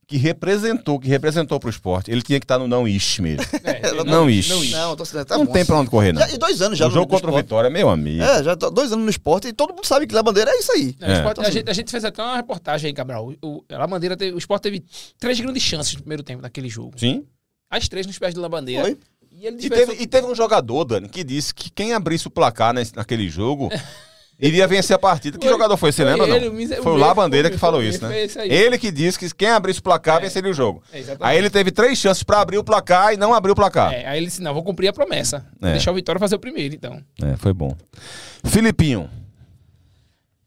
[0.06, 3.46] que representou, que representou pro esporte, ele tinha que estar no não ish mesmo.
[3.64, 4.50] É, Não, não ish.
[4.50, 4.72] Não ish.
[4.72, 5.68] Não, tô, tá não bom, tem assim.
[5.72, 6.22] pra onde correr, não.
[6.22, 7.44] Já- e dois anos já o no- jogo contra o esporte.
[7.46, 8.22] Vitória, meu amigo.
[8.24, 10.58] É, já tô dois anos no esporte e todo mundo sabe que La Bandeira é
[10.60, 10.96] isso aí.
[11.00, 11.18] Não, É.
[11.18, 13.34] Sport- a, gente, a gente fez até uma reportagem aí, Cabral.
[13.42, 14.84] O, o, a Bandeira teve, o Sport teve
[15.20, 16.98] três grandes chances no primeiro tempo daquele jogo.
[17.00, 17.26] Sim.
[17.70, 18.84] As três nos pés do La Bandeira.
[18.84, 18.98] Foi.
[19.40, 22.32] E ele E teve, e teve um jogador, Dani, que disse que quem abrisse o
[22.32, 23.70] placar nesse- naquele jogo
[24.40, 25.38] iria vencer a partida.
[25.38, 25.92] Que Foi- jogador foi?
[25.92, 26.56] Você foi lembra, ele, não?
[26.56, 28.28] Mise- Foi o Lá Bandeira foi- que falou foi- isso, né?
[28.28, 28.48] foi.
[28.52, 30.22] Ele que disse que quem abrisse o placar É.
[30.22, 30.82] venceria o jogo.
[30.92, 31.04] É.
[31.20, 33.94] Aí ele teve três chances pra abrir o placar e não abriu o placar.
[33.94, 35.46] É, aí ele disse, não, vou cumprir a promessa.
[35.62, 35.74] É.
[35.74, 37.00] deixar o Vitória fazer o primeiro, então.
[37.22, 37.76] É, foi bom.
[38.44, 39.08] Filipinho.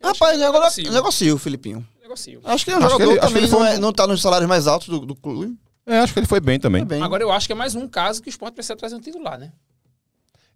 [0.03, 1.35] Rapaz, que negocio, negocio.
[1.35, 1.87] o Filipinho.
[2.03, 2.41] Negocio.
[2.45, 3.71] Acho que é um Acho que jogador ele- que que também ele foi não, um-
[3.73, 5.55] é- não tá nos salários mais altos do, do clube.
[5.91, 6.83] É, acho que ele foi bem também.
[6.83, 7.03] Foi bem.
[7.03, 9.39] Agora eu acho que é mais um caso que o Sport precisa trazer um titular,
[9.39, 9.51] né?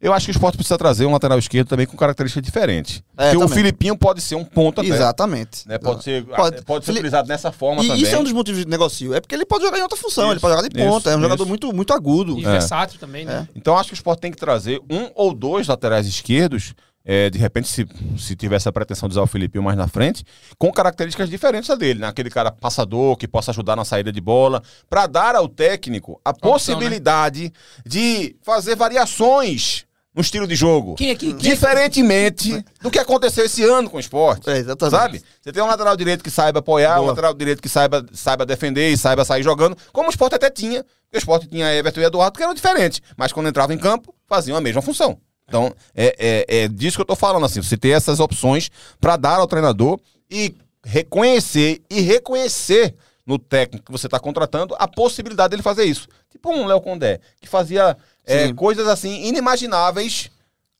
[0.00, 3.02] Eu acho que o esporte precisa trazer um lateral esquerdo também com características diferentes.
[3.16, 3.54] É, Porque o também.
[3.56, 4.90] Filipinho pode ser um ponto até.
[4.90, 5.66] Exatamente.
[5.66, 5.78] Né?
[5.78, 6.62] Pode ser, Pode.
[6.62, 8.02] pode, ser Fili- utilizado dessa forma E também.
[8.02, 9.14] isso é um dos motivos de negocio.
[9.14, 10.98] É porque ele pode jogar em outra função, Isso, ele pode jogar de ponta.
[10.98, 11.48] isso, é um jogador isso.
[11.48, 12.38] muito, muito agudo.
[12.38, 12.50] E É.
[12.50, 13.48] versátil também, né?
[13.56, 16.74] Então acho que o Sport tem que trazer um ou dois laterais esquerdos,
[17.04, 17.86] é, de repente, se,
[18.16, 20.24] se tiver essa pretensão de usar o Filipinho mais na frente,
[20.58, 22.06] com características diferentes da dele, né?
[22.08, 26.30] Aquele cara passador que possa ajudar na saída de bola, para dar ao técnico a
[26.30, 27.52] Opção, possibilidade
[27.84, 29.84] de fazer variações
[30.14, 30.94] no estilo de jogo.
[30.94, 34.48] Quem é que- quem é que- Diferentemente do que aconteceu esse ano com o esporte.
[34.48, 34.96] É, exatamente.
[34.96, 35.22] Sabe?
[35.42, 37.08] Você tem um lateral direito que saiba apoiar, um Boa.
[37.10, 40.84] lateral direito que saiba, saiba defender e saiba sair jogando, como o Sport até tinha.
[41.12, 44.56] O Sport tinha Everton e Eduardo, que eram diferentes, mas quando entrava em campo, faziam
[44.56, 45.18] a mesma função.
[45.46, 46.16] Então, é,
[46.48, 48.70] é, é disso que eu tô falando, assim, você ter essas opções
[49.00, 52.94] para dar ao treinador e reconhecer e reconhecer
[53.26, 56.08] no técnico que você está contratando a possibilidade dele fazer isso.
[56.30, 60.30] Tipo um Léo Condé, que fazia é, coisas assim inimagináveis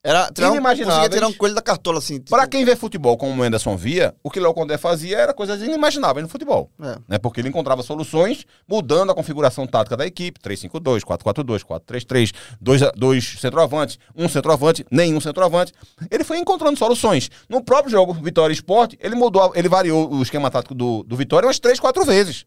[0.07, 2.19] Era tirar um, conseguia tirar um coelho da cartola, assim.
[2.19, 5.33] tipo- Pra quem vê futebol como o Anderson via, o que Léo Condé fazia era
[5.33, 6.71] coisas inimagináveis no futebol.
[6.79, 6.99] É.
[7.09, 7.19] Né?
[7.19, 13.37] Porque ele encontrava soluções mudando a configuração tática da equipe: 3-5-2, 4-4-2, 4-3-3, dois, dois
[13.41, 15.73] centroavantes, um centroavante, nenhum centroavante.
[16.11, 17.31] Ele foi encontrando soluções.
[17.49, 21.47] No próprio jogo Vitória Esporte, ele mudou, ele variou o esquema tático do, do Vitória
[21.47, 22.45] umas 3, 4 vezes.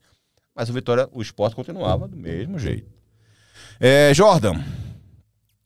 [0.55, 2.88] Mas o Vitória, o Esporte continuava do mesmo jeito.
[3.80, 4.53] É, Jordan,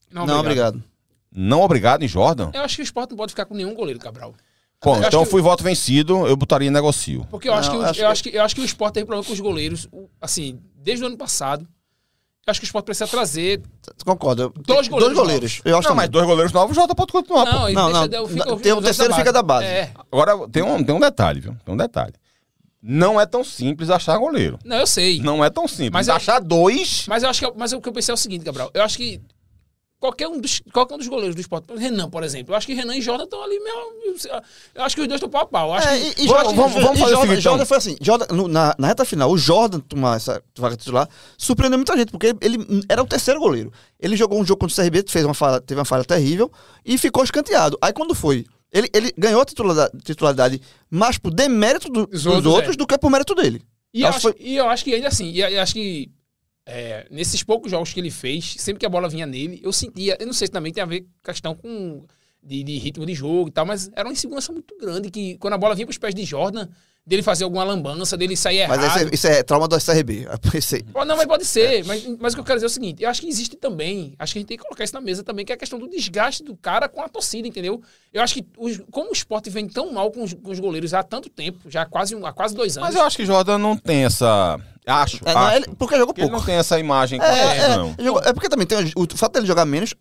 [0.10, 0.28] Não, obrigado.
[0.28, 0.91] não obrigado
[1.36, 2.52] em Jordan?
[2.54, 4.34] Eu acho que o Sport não pode ficar com nenhum goleiro, Cabral.
[4.84, 7.26] Bom, Eu acho então que- fui voto vencido, eu botaria em negocio.
[7.30, 8.66] Porque eu, acho, Não, que, o- acho eu, que- acho que, eu acho que o
[8.66, 9.88] Sport tem problema com os goleiros,
[10.20, 11.68] assim, desde o ano passado.
[12.48, 13.62] Eu acho que o Sport precisa trazer.
[14.04, 14.42] Concordo.
[14.42, 15.62] Eu- Dois goleiros goleiros.
[15.64, 16.10] Eu acho Não, mas também.
[16.12, 17.46] dois goleiros novos, o Jota pode continuar.
[17.46, 17.52] pô.
[17.52, 18.06] Não, e Não, não.
[18.06, 19.66] eu fico- Tem um terceiro fica da base.
[19.68, 19.92] É.
[20.12, 21.56] Agora, tem um, tem um detalhe, viu?
[21.64, 22.14] Tem um detalhe.
[22.82, 24.58] Não é tão simples achar goleiro.
[24.66, 25.20] Não, eu sei.
[25.22, 25.92] Não é tão simples.
[25.92, 27.06] Mas Mas eu- achar dois.
[27.08, 28.72] Mas eu acho que mas o que eu pensei é o seguinte, Gabriel.
[28.74, 29.22] Eu acho que
[30.02, 32.74] qualquer um dos, qualquer um dos goleiros do esporte, Renan, por exemplo, eu acho que
[32.74, 34.42] Renan e Jordan estão ali mesmo.
[34.76, 35.78] Eu acho que os dois estão pau a pau.
[35.78, 35.82] É,
[36.12, 38.76] que, e, Jordan, vamos- vamos fazer o Jordan, seguinte, Jordan foi assim, Jordan, no- na,
[38.78, 42.58] na reta final, o Jordan tomar essa vaga titular surpreendeu muita gente, porque ele
[42.90, 43.72] era o terceiro goleiro.
[44.00, 46.52] Ele jogou um jogo contra o CRB, fez uma falha, teve uma falha terrível
[46.84, 47.78] e ficou escanteado.
[47.80, 52.74] Aí quando foi, ele, ele ganhou a titularidade, titularidade mais por demérito do- Dos outros,
[52.74, 52.78] é.
[52.78, 53.62] do que por mérito dele.
[53.94, 56.10] E eu, Acho que e eu acho que ainda assim, e acho que
[56.66, 60.16] é, nesses poucos jogos que ele fez, sempre que a bola vinha nele, eu sentia,
[60.20, 62.04] eu não sei se também tem a ver com questão com
[62.44, 65.54] de, de ritmo de jogo e tal, mas era uma insegurança muito grande que quando
[65.54, 66.68] a bola vinha pros pés de Jordan,
[67.06, 68.80] dele fazer alguma lambança, dele sair errado.
[68.80, 70.28] Mas isso é, isso é trauma do CRB.
[70.32, 70.84] Eu pensei.
[70.84, 71.84] Pô, Não, mas pode ser.
[71.86, 74.14] Mas, mas o que eu quero dizer é o seguinte: eu acho que existe também,
[74.20, 75.80] acho que a gente tem que colocar isso na mesa também, que é a questão
[75.80, 77.82] do desgaste do cara com a torcida, entendeu?
[78.14, 80.94] Eu acho que os- como o esporte vem tão mal com os, com os goleiros
[80.94, 82.90] há tanto tempo, já há quase, um- há quase dois anos.
[82.90, 84.60] Mas eu acho que Jordan não tem essa.
[84.92, 85.20] Acho.
[85.26, 85.56] É, não, acho.
[85.58, 86.42] ele- porque jogou Porque ele pouco.
[86.42, 87.96] não tem essa imagem É, é, não.
[88.00, 89.94] jogou- é porque também tem o, o fato dele jogar menos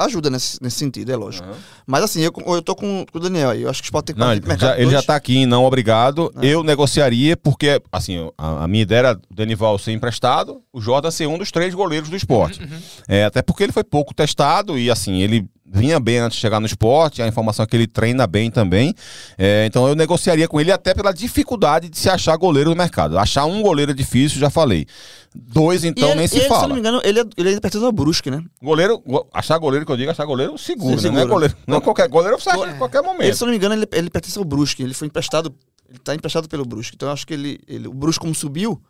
[0.00, 1.44] ajuda nesse, nesse sentido, é lógico.
[1.48, 1.56] Aham.
[1.84, 3.62] Mas assim, eu, eu tô com, com o Daniel aí.
[3.62, 5.44] Eu acho que o Sport tem que Não, ele mercado já, ele já tá aqui,
[5.44, 6.32] não obrigado.
[6.40, 11.10] Eu negociaria, porque, assim, a, a minha ideia era o Denival ser emprestado, o Jordan
[11.10, 12.60] ser um dos três goleiros do esporte.
[13.08, 16.60] É, até porque ele foi pouco testado e, assim, ele vinha bem antes de chegar
[16.60, 18.94] no esporte, a informação é que ele treina bem também.
[19.36, 23.18] É, então eu negociaria com ele até pela dificuldade de se achar goleiro no mercado.
[23.18, 24.86] Achar um goleiro é difícil, já falei.
[25.34, 26.68] Dois, então, ele, nem se ele, Se fala.
[26.68, 28.42] não me engano, ele, é- ele ainda pertence ao Brusque, né?
[28.62, 31.02] Goleiro, go- achar goleiro que eu digo, achar goleiro seguro, né?
[31.02, 31.28] Não é seguro.
[31.28, 31.54] goleiro.
[31.66, 32.70] Não qualquer goleiro você acha É.
[32.70, 33.36] em qualquer Ele, momento.
[33.36, 34.82] se eu não me engano, ele, ele pertence ao Brusque.
[34.82, 35.54] Ele foi emprestado.
[35.88, 36.94] Ele tá emprestado pelo Brusque.
[36.96, 38.80] Então eu acho que ele, ele o Brusque, como subiu,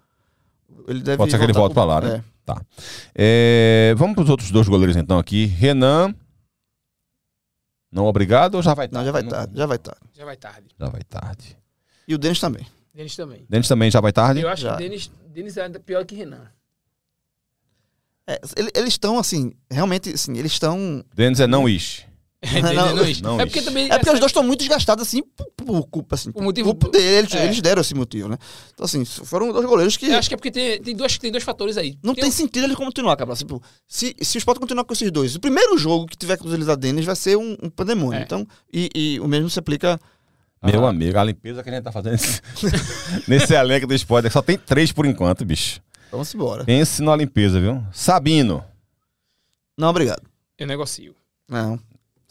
[0.86, 1.16] ele deve.
[1.16, 2.24] Pode ser que ele volte voltar pra lá, pro- né?
[2.46, 2.62] Tá.
[3.14, 5.44] É, vamos pros outros dois goleiros então aqui.
[5.46, 6.14] Renan.
[7.90, 8.90] Não obrigado ou já vai É.
[8.92, 9.52] Não, já vai tarde.
[9.56, 10.00] Já vai tarde.
[10.14, 10.66] Já vai tarde.
[10.78, 11.58] Já vai tarde.
[12.06, 12.66] E o Denis também.
[12.94, 13.46] Denis também.
[13.48, 14.40] Denis também já vai tarde?
[14.40, 14.76] Eu acho Já.
[14.76, 16.50] que Denis, Denis é ainda pior que Renan.
[18.26, 21.02] É, ele- eles estão, assim, realmente, assim, eles estão.
[21.14, 22.04] Denis é não ish.
[22.62, 23.20] Não, isso.
[23.22, 23.86] não é porque também.
[23.90, 26.88] É porque os dois estão muito desgastados, assim, por, por culpa, assim, Por motivo- culpa
[26.96, 27.04] dele.
[27.18, 27.44] Eles, é.
[27.46, 28.38] eles deram esse motivo, né?
[28.72, 30.06] Então, assim, foram dois goleiros que.
[30.06, 31.98] Eu acho que é porque tem, tem, dois, tem dois fatores aí.
[32.00, 33.34] Não tem, um- sentido ele continuar, cara.
[33.34, 36.46] Tipo, se, se o Sport continuar com esses dois, o primeiro jogo que tiver com
[36.46, 38.20] os Elisa Denis vai ser um, um pandemônio.
[38.20, 38.22] É.
[38.22, 39.98] Então, e, e o mesmo se aplica.
[40.62, 40.90] Meu Ah.
[40.90, 42.40] amigo, a limpeza que a gente tá fazendo nesse,
[43.28, 45.80] nesse elenco do esporte, só tem três por enquanto, bicho.
[46.12, 46.64] Vamos embora.
[46.64, 47.82] Pense na limpeza, viu?
[47.92, 48.64] Sabino.
[49.76, 50.22] Não, obrigado.
[50.56, 51.14] Eu negocio.
[51.48, 51.78] Não.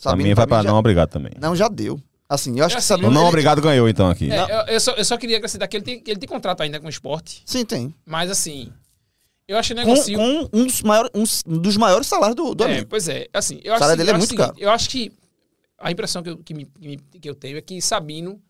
[0.02, 1.32] Pra Sabino, mim vai pra pra mim, não, já, obrigado também.
[1.40, 2.00] não, já deu.
[2.30, 3.08] Assim, eu acho É que assim, Sabino.
[3.08, 4.32] O não, ele- obrigado ganhou então aqui.
[4.32, 6.80] É, eu, eu só, eu só queria acrescentar que ele tem, ele tem contrato ainda
[6.80, 7.94] com o esporte, Sim, tem.
[8.06, 8.72] mas assim.
[9.48, 10.18] Eu acho que Com, negocio.
[10.18, 11.12] com um, dos maiores,
[11.48, 12.88] um dos maiores salários do, do é, amigo.
[12.90, 13.28] pois é.
[13.34, 14.60] Assim, eu acho, salário assim, dele é eu acho muito o seguinte, caro.
[14.60, 15.12] Eu acho que
[15.80, 18.42] a impressão que eu, que, me- que me- que eu tenho é que Sabino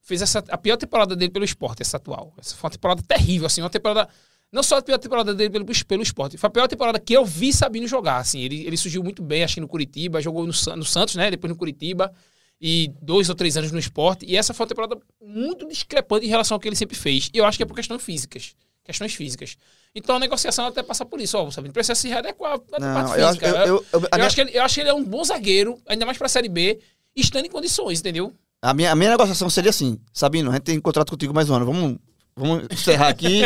[0.00, 2.32] fez essa, a pior temporada dele pelo esporte, essa atual.
[2.38, 4.08] Essa foi uma temporada terrível, assim, uma temporada.
[4.54, 7.24] Não só a pior temporada dele pelo, pelo esporte, foi a pior temporada que eu
[7.24, 8.18] vi Sabino jogar.
[8.18, 11.28] Assim, ele, ele surgiu muito bem, acho que no Curitiba, jogou no, no Santos, né?
[11.28, 12.14] Depois no Curitiba,
[12.60, 14.24] e dois ou três anos no esporte.
[14.24, 17.30] E essa foi uma temporada muito discrepante em relação ao que ele sempre fez.
[17.34, 18.54] E eu acho que é por questões físicas.
[18.84, 19.56] Questões físicas.
[19.92, 23.26] Então a negociação até passa por isso, ó, Sabino precisa se readequar à parte eu
[23.26, 23.66] acho, física.
[23.66, 26.16] eu, minha, acho, que ele, eu acho que ele é um bom zagueiro, ainda mais
[26.16, 26.78] pra Série B,
[27.16, 28.32] estando em condições, entendeu?
[28.62, 31.54] a, minha, a minha negociação seria assim: Sabino, a gente tem contrato contigo mais um
[31.54, 31.66] ano.
[31.66, 31.98] Vamos,
[32.36, 33.42] vamos encerrar aqui.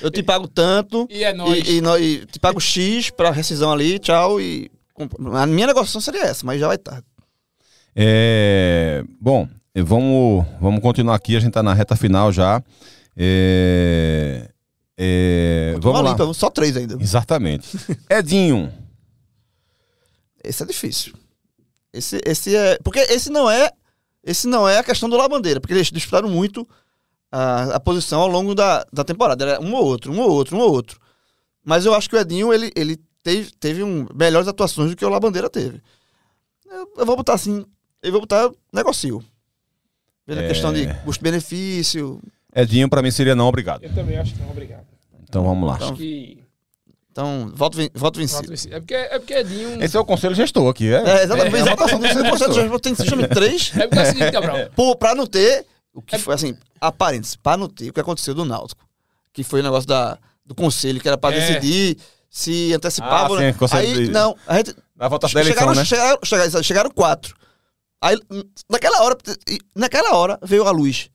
[0.00, 1.06] eu te pago tanto.
[1.10, 1.66] E é nóis.
[1.68, 4.40] E, e, e te pago X pra rescisão ali, tchau.
[4.40, 4.70] E.
[5.32, 7.04] A minha negociação seria essa, mas já vai tarde.
[7.94, 12.62] É, bom, vamos, vamos continuar aqui, a gente tá na reta final já.
[13.16, 14.48] É,
[14.96, 16.10] é, vamos lá.
[16.10, 16.96] limpa, só três ainda.
[17.00, 17.76] Exatamente.
[18.10, 18.72] Edinho.
[20.42, 21.12] Esse é difícil.
[21.92, 22.78] Esse, esse é.
[22.82, 23.70] Porque esse não é.
[24.24, 26.68] Esse não é a questão do Labandeira, porque eles disputaram muito
[27.30, 29.44] a, a posição ao longo da, da temporada.
[29.44, 30.98] Era um ou outro, um ou outro, um ou outro.
[31.64, 35.04] Mas eu acho que o Edinho, ele, ele teve, teve um, melhores atuações do que
[35.04, 35.80] o Labandeira teve.
[36.70, 37.64] Eu, eu vou botar assim.
[38.02, 39.22] Eu vou botar negocio.
[40.26, 40.48] Pela É.
[40.48, 42.20] questão de custo-benefício.
[42.54, 43.82] Edinho pra mim seria não obrigado.
[43.82, 44.86] Eu também acho que não, obrigado.
[45.22, 45.76] Então vamos lá.
[45.76, 46.42] Acho que.
[47.10, 48.52] Então, voto, ven- voto vencido.
[48.70, 49.82] É porque, é porque Edinho.
[49.82, 51.02] Esse é o conselho gestor aqui, é?
[51.02, 51.56] É, exatamente.
[51.56, 52.52] É, é É, a votação do gestor.
[52.54, 52.94] já tem
[53.28, 53.72] três.
[53.76, 54.56] É porque é o seguinte, Cabral.
[54.76, 55.66] Pô, pra não ter.
[55.94, 58.86] O que foi assim, aparente, pra não ter o que aconteceu do Náutico.
[59.32, 61.40] Que foi o negócio da, do conselho, que era pra É.
[61.40, 61.98] decidir
[62.30, 63.36] se antecipava.
[63.36, 63.52] Ah, né?
[63.52, 64.74] sim, Aí, de- não, a gente.
[64.96, 65.84] Na votação da eleição, chegaram, né?
[65.84, 67.36] chegaram, chegaram, chegaram quatro.
[68.00, 69.16] Aí, hum, naquela hora,
[69.74, 71.10] naquela hora, veio a luz.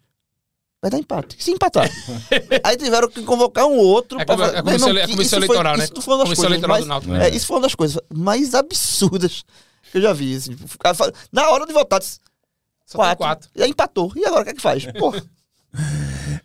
[0.81, 1.41] Vai dar empate.
[1.41, 1.89] Se empatar.
[2.63, 4.19] Aí tiveram que convocar um outro.
[4.19, 5.83] É pra fazer- é a comissão a que comissão foi- eleitoral, né?
[5.85, 7.13] Isso foi uma das Comissão coisas eleitoral mais, do Náutico.
[7.13, 7.25] né?
[7.29, 9.43] é, isso foi uma das coisas mais absurdas
[9.91, 10.35] que eu já vi.
[10.35, 10.57] assim.
[11.31, 12.19] Na hora de votar, disse,
[12.85, 13.17] Só quatro.
[13.17, 13.49] quatro.
[13.55, 14.11] E aí empatou.
[14.15, 14.85] E agora o que é que faz?
[14.97, 15.13] Pô,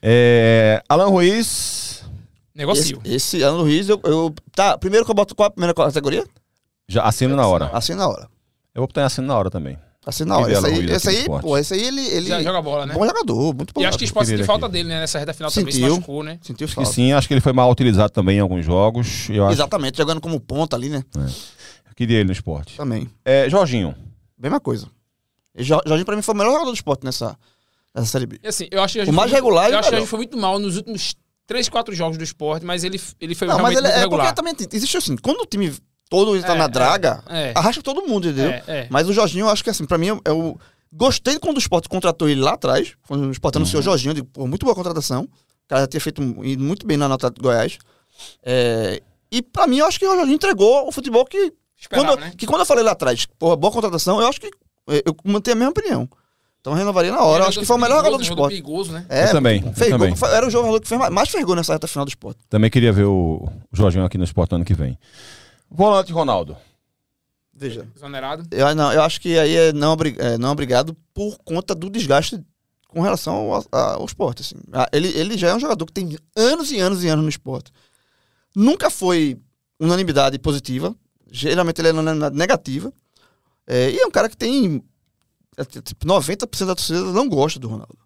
[0.03, 2.03] É, Alan Ruiz.
[2.03, 2.05] esse,
[2.55, 3.01] Negocio.
[3.05, 6.25] esse ano do Riz, eu, eu- Tá, primeiro que eu boto qual a primeira categoria?
[6.89, 7.71] Já assino na hora.
[7.73, 8.23] Assim na hora.
[8.75, 9.79] Eu vou botar em assino na hora também.
[10.07, 10.47] Assim na hora.
[10.47, 12.01] Queria Esse Alan aí, Ruiz esse aí, pô, esse aí ele.
[12.01, 12.95] ele Já joga bola, né?
[12.95, 13.81] Bom jogador, muito bom.
[13.83, 15.01] E acho que esporte sentiu falta dele, né?
[15.01, 15.95] Nessa reta final também se Sentiu.
[15.97, 16.39] machucou, né?
[16.41, 16.93] Sentiu Acho que falta.
[16.93, 19.29] sim, acho que ele foi mal utilizado também em alguns jogos.
[19.29, 21.05] Eu acho Exatamente, jogando como ponta ali, né?
[21.13, 22.77] que queria ele no esporte.
[22.77, 23.11] Também.
[23.25, 23.95] É, Jorginho.
[24.39, 24.87] Mesma coisa.
[25.63, 27.37] Jo- Jorginho, pra mim, foi o melhor jogador do esporte nessa,
[27.95, 28.39] nessa Série B.
[28.43, 30.37] E assim, eu acho O mais foi- regular Eu acho que a gente foi muito
[30.39, 31.15] mal nos últimos
[31.47, 34.27] 3, 4 jogos do esporte, mas ele, ele foi Não, mas ele muito é regular.
[34.35, 35.75] porque também existe assim, quando o time
[36.11, 37.53] todo tá É, na é, draga, é.
[37.55, 38.51] arrasta todo mundo, entendeu?
[38.51, 38.87] É, é.
[38.91, 40.59] Mas o Jorginho, eu acho que assim, pra mim, é o.
[40.93, 44.15] Gostei quando o Sport contratou ele lá atrás, quando o Sport anunciou o Jorginho, eu
[44.15, 45.25] digo, pô, muito boa contratação.
[45.25, 47.77] O cara já tinha feito ido muito bem na nota de Goiás.
[48.43, 51.53] É, e pra mim, eu acho que o Jorginho entregou o futebol que.
[51.79, 52.33] Esperava, quando, né?
[52.37, 54.51] Que quando eu falei lá atrás, porra, boa contratação, eu acho que é,
[55.07, 56.09] eu mantenho a mesma opinião.
[56.61, 57.45] Então eu renovaria na hora.
[57.45, 58.51] Eu acho que foi o melhor jogador do esporte.
[58.51, 59.07] perigoso, né?
[59.09, 60.17] É, Eu também, eu fez gol- também.
[60.17, 62.41] foi- era o jogador que fez mais, mais fez gol nessa reta final do esporte.
[62.49, 64.99] Também queria ver o, Jorginho aqui no esporte no ano que vem.
[65.71, 66.57] Volante Ronaldo.
[67.55, 67.87] Veja.
[67.97, 68.45] Exonerado.
[68.51, 72.41] Eu, não, eu acho que aí é não, é não obrigado por conta do desgaste
[72.89, 74.43] com relação ao, ao esporte.
[74.43, 74.57] Assim.
[74.73, 77.29] Ah, Ele, ele já é um jogador que tem anos e anos e anos no
[77.29, 77.73] esporte.
[78.55, 79.37] Nunca foi
[79.79, 80.95] unanimidade positiva.
[81.31, 82.93] Geralmente ele é unanimidade negativa.
[83.71, 84.83] É, e é um cara que tem.
[85.57, 87.99] é, Tipo, 90% da torcida não gosta do Ronaldo.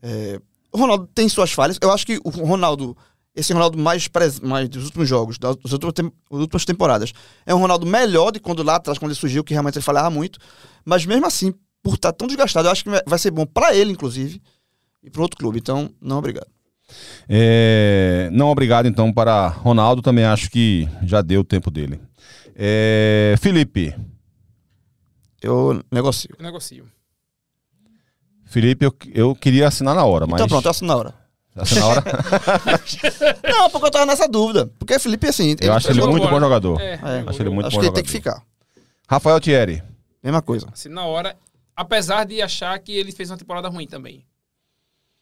[0.00, 0.40] É,
[0.72, 1.76] o Ronaldo tem suas falhas.
[1.82, 2.96] Eu acho que o Ronaldo,
[3.34, 4.08] esse Ronaldo mais,
[4.42, 7.12] mais dos últimos jogos, das últimas, tem- últimas temporadas,
[7.44, 10.08] é um Ronaldo melhor de quando lá atrás, quando ele surgiu, que realmente ele falhava
[10.10, 10.38] muito.
[10.84, 13.90] Mas mesmo assim, por estar tão desgastado, eu acho que vai- ser bom pra ele,
[13.92, 14.40] inclusive,
[15.02, 15.58] e para outro clube.
[15.58, 16.46] Então, não obrigado.
[17.28, 20.02] É, não obrigado, então, para Ronaldo.
[20.02, 22.00] Também acho que já deu o tempo dele.
[22.54, 23.94] É, Felipe.
[25.42, 26.30] Eu negocio.
[26.38, 26.86] Eu negocio.
[28.44, 30.34] Felipe, eu, eu queria assinar na hora, mas.
[30.34, 31.14] Então pronto, eu assino na hora.
[31.56, 32.02] Assina na hora.
[33.50, 34.70] Não, porque eu tava nessa dúvida.
[34.78, 35.56] Porque Felipe, assim.
[35.60, 36.80] Eu acho ele muito bom jogador.
[36.80, 37.92] É, É, Acho ele muito acho bom que ele jogador.
[37.94, 38.42] tem que ficar.
[39.08, 39.82] Rafael Thierry.
[40.22, 40.66] Mesma coisa.
[40.72, 41.36] Assim, na hora,
[41.76, 44.24] apesar de achar que ele fez uma temporada ruim também.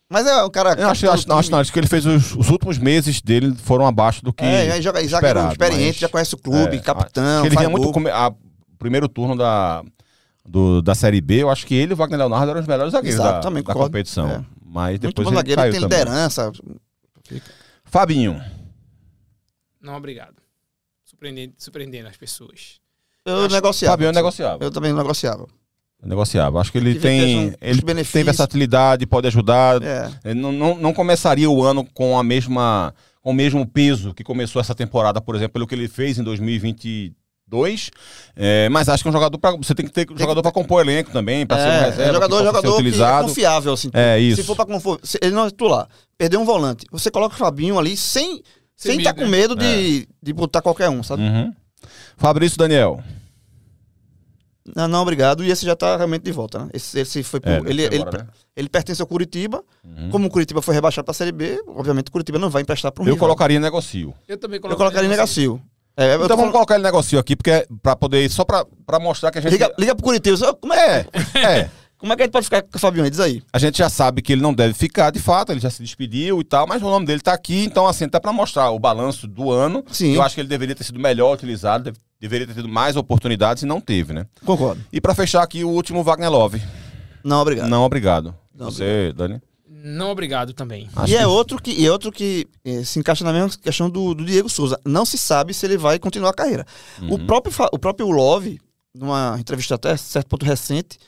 [0.09, 0.73] Mas é o cara.
[0.81, 3.55] Eu acho, acho, não, acho, não, acho que ele fez os, os últimos meses dele
[3.57, 4.45] foram abaixo do que.
[4.45, 7.43] É, já joga, já esperado, experiente, mas- já conhece o clube, É, capitão.
[7.43, 8.33] que ele vinha muito a-
[8.79, 9.85] primeiro turno da
[10.47, 12.93] do, da Série B, eu acho que ele e o Wagner Leonardo eram os melhores
[12.93, 14.29] zagueiros Exato, da, também da competição.
[14.29, 14.45] É.
[14.65, 15.99] Mas Muito depois bom ele zagueiro, tem também.
[15.99, 16.53] liderança.
[17.85, 18.41] Fabinho.
[19.81, 20.35] Não, obrigado.
[21.05, 22.81] Surpreendendo, surpreendendo as pessoas.
[23.25, 23.93] Eu Acho- negociava.
[23.93, 24.59] Fabinho é negociável.
[24.61, 25.47] Eu também negociava.
[26.03, 26.59] Negociável.
[26.59, 27.37] Acho que ele ter tem.
[27.37, 28.25] um Ele tem custo-benefício.
[28.25, 29.83] versatilidade, pode ajudar.
[29.83, 30.11] É.
[30.25, 32.95] Ele não, não, não começaria o ano com a mesma.
[33.21, 36.23] com o mesmo peso que começou essa temporada, por exemplo, pelo que ele fez em
[37.51, 37.91] 2022.
[38.37, 40.53] É, mas acho que é um jogador para Você tem que ter um jogador para
[40.53, 42.03] compor elenco também, para ser um É, reserva.
[42.03, 43.91] é jogador, que jogador que é confiável, assim.
[43.93, 44.41] É, isso.
[44.41, 44.99] Se for pra confor...
[45.03, 48.43] se ele não é titular, perdeu um volante, você coloca o Fabinho ali sem
[48.77, 49.37] Sem estar medo, com né?
[49.37, 51.23] medo de, de botar qualquer um, sabe?
[51.23, 51.53] Uhum.
[52.17, 53.03] Fabrício Daniel.
[54.77, 55.43] Não, não, obrigado.
[55.43, 56.69] E esse já tá realmente de volta, né?
[56.73, 57.51] Esse, esse foi pro...
[57.51, 58.29] É, ele, ele, embora, né?
[58.55, 59.65] ele pertence ao Curitiba.
[59.85, 60.11] Uhum.
[60.11, 63.03] Como o Curitiba foi rebaixado pra Série B, obviamente o Curitiba não vai emprestar pro
[63.03, 63.19] Eu rival.
[63.21, 64.15] colocaria negocio.
[64.29, 65.61] Eu também Eu colocaria em Negacio.
[66.03, 68.29] É, tô Então vamos colocar ele em negocio aqui, porque é pra poder.
[68.31, 69.53] Só pra, pra mostrar que a gente.
[69.53, 70.37] liga, liga pro Curitiba.
[70.37, 71.71] Só- Como é, É, é.
[71.99, 73.09] como é que a gente pode ficar com o Fabinho?
[73.11, 73.43] Diz aí.
[73.53, 76.41] A gente já sabe que ele não deve ficar, de fato, ele já se despediu
[76.41, 79.27] e tal, mas o nome dele tá aqui, então assim, tá pra mostrar o balanço
[79.29, 79.85] do ano.
[79.93, 80.15] Sim.
[80.15, 83.63] Eu acho que ele deveria ter sido melhor utilizado, deve- deveria ter tido mais oportunidades
[83.63, 84.25] e não teve, né?
[84.47, 84.81] Concordo.
[84.93, 86.63] E pra fechar aqui, o último Wagner Love.
[87.23, 87.69] Não, obrigado.
[87.69, 88.35] Não, obrigado.
[88.55, 89.41] Não, Você, Dani?
[89.83, 90.89] Não, obrigado também.
[90.95, 93.51] Acho e é que- outro que, e é outro que eh, se encaixa na mesma
[93.63, 94.79] questão do, do Diego Souza.
[94.85, 96.67] Não se sabe se ele vai continuar a carreira.
[97.03, 97.27] O, Uhum.
[97.27, 98.61] próprio, Fa- o próprio Love,
[98.95, 100.99] numa entrevista até certo ponto recente,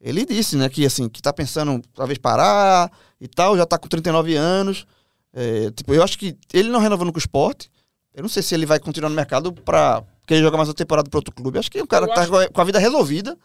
[0.00, 3.88] ele disse, né, que assim, que tá pensando talvez parar e tal, já tá com
[3.88, 4.86] 39 anos.
[5.32, 7.70] É, tipo, eu acho que ele não renovando com o esporte,
[8.14, 11.08] eu não sei se ele vai continuar no mercado pra querer jogar mais uma temporada
[11.08, 11.58] para outro clube.
[11.58, 13.36] Acho que o cara Eu tá acho- com a- com a vida resolvida.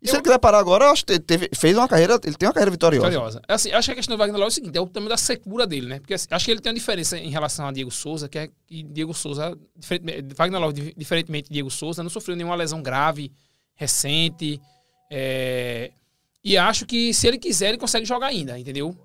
[0.00, 2.36] E se Eu- ele quiser parar agora, eu acho que teve, fez uma carreira, ele
[2.36, 3.08] tem uma carreira vitoriosa.
[3.08, 3.42] Vitoriosa.
[3.48, 5.16] Assim, acho que a questão do Wagner Love é o seguinte, é o tamanho da
[5.16, 5.98] secura dele, né?
[5.98, 8.48] Porque assim, acho que ele tem uma diferença em relação a Diego Souza, que é
[8.66, 9.58] que Diego Souza,
[10.36, 13.32] Wagner Love, di- diferentemente de Diego Souza, não sofreu nenhuma lesão grave,
[13.74, 14.60] recente.
[15.10, 15.90] é,
[16.44, 18.96] E acho que se ele quiser, ele consegue jogar ainda, entendeu?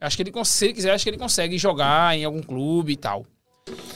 [0.00, 2.96] Acho que ele, se ele quiser, acho que ele consegue jogar em algum clube e
[2.96, 3.26] tal.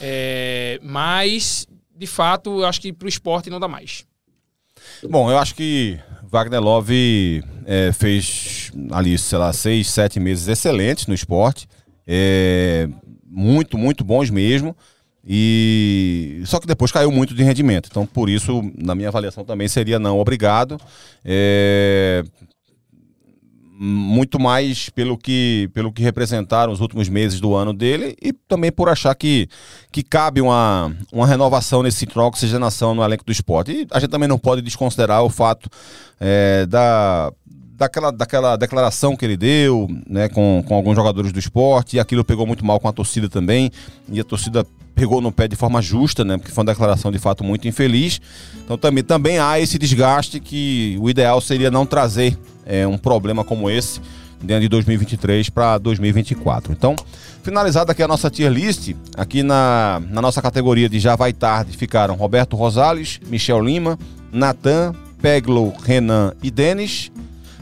[0.01, 1.65] É, Mas,
[1.95, 4.05] de fato, acho que pro esporte não dá mais.
[5.03, 11.07] Bom, eu acho que Wagner Love é, fez ali, sei lá, seis, sete meses excelentes
[11.07, 11.67] no esporte.
[12.05, 12.87] É,
[13.25, 14.75] muito, muito bons mesmo.
[15.29, 17.89] E só que depois caiu muito de rendimento.
[17.91, 20.79] Então, por isso, na minha avaliação também seria não obrigado.
[21.23, 22.23] É,
[23.79, 28.71] muito mais pelo que, pelo que representaram os últimos meses do ano dele e também
[28.71, 29.47] por achar que,
[29.91, 33.71] que cabe uma, uma renovação nesse troca oxigenação no elenco do esporte.
[33.71, 35.69] E a gente também não pode desconsiderar o fato
[36.19, 37.31] é, da,
[37.77, 42.25] daquela, daquela declaração que ele deu né, com, com alguns jogadores do esporte e aquilo
[42.25, 43.71] pegou muito mal com a torcida também
[44.11, 44.65] e a torcida
[44.95, 46.37] pegou no pé de forma justa, né?
[46.37, 48.19] Porque foi uma declaração de fato muito infeliz.
[48.65, 53.43] Então também, também há esse desgaste que o ideal seria não trazer é, um problema
[53.43, 54.01] como esse
[54.41, 56.73] dentro de 2023 para 2024.
[56.73, 56.95] Então,
[57.43, 61.77] finalizada aqui a nossa tier list, aqui na, na nossa categoria de Já Vai Tarde
[61.77, 63.97] ficaram Roberto Rosales, Michel Lima,
[64.31, 67.11] Natan, Peglo, Renan e Denis.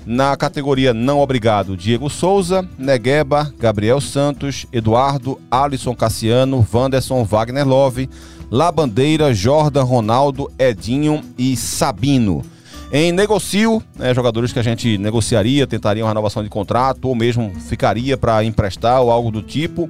[0.05, 8.07] Na categoria Não Obrigado, Diego Souza, Negueba, Gabriel Santos, Eduardo, Alisson Cassiano, Wanderson, Wagner Love,
[8.51, 12.43] Labandeira, Jordan, Ronaldo, Edinho e Sabino.
[12.91, 18.15] Em negocio, né, jogadores que a gente negociaria, tentariam renovação de contrato ou mesmo ficaria
[18.15, 19.89] para emprestar ou algo do tipo.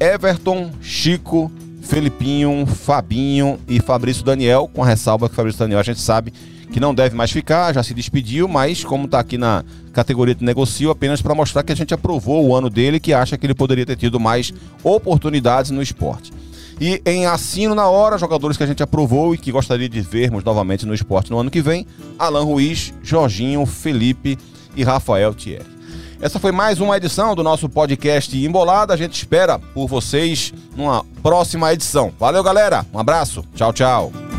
[0.00, 1.52] Everton, Chico,
[1.82, 6.32] Felipinho, Fabinho e Fabrício Daniel, com a ressalva que Fabrício Daniel a gente sabe
[6.72, 9.62] que não deve mais ficar, já se despediu, mas como está aqui na
[9.92, 13.36] categoria de negocio, apenas para mostrar que a gente aprovou o ano dele, que acha
[13.36, 16.32] que ele poderia ter tido mais oportunidades no esporte.
[16.80, 20.42] E em assino na hora, jogadores que a gente aprovou e que gostaria de vermos
[20.42, 21.86] novamente no esporte no ano que vem:
[22.18, 24.38] Alan Ruiz, Jorginho, Felipe
[24.74, 25.71] e Rafael Thierry.
[26.22, 28.94] Essa foi mais uma edição do nosso podcast Embolada.
[28.94, 32.12] A gente espera por vocês numa próxima edição.
[32.16, 32.86] Valeu, galera.
[32.94, 33.44] Um abraço.
[33.56, 34.31] Tchau, tchau.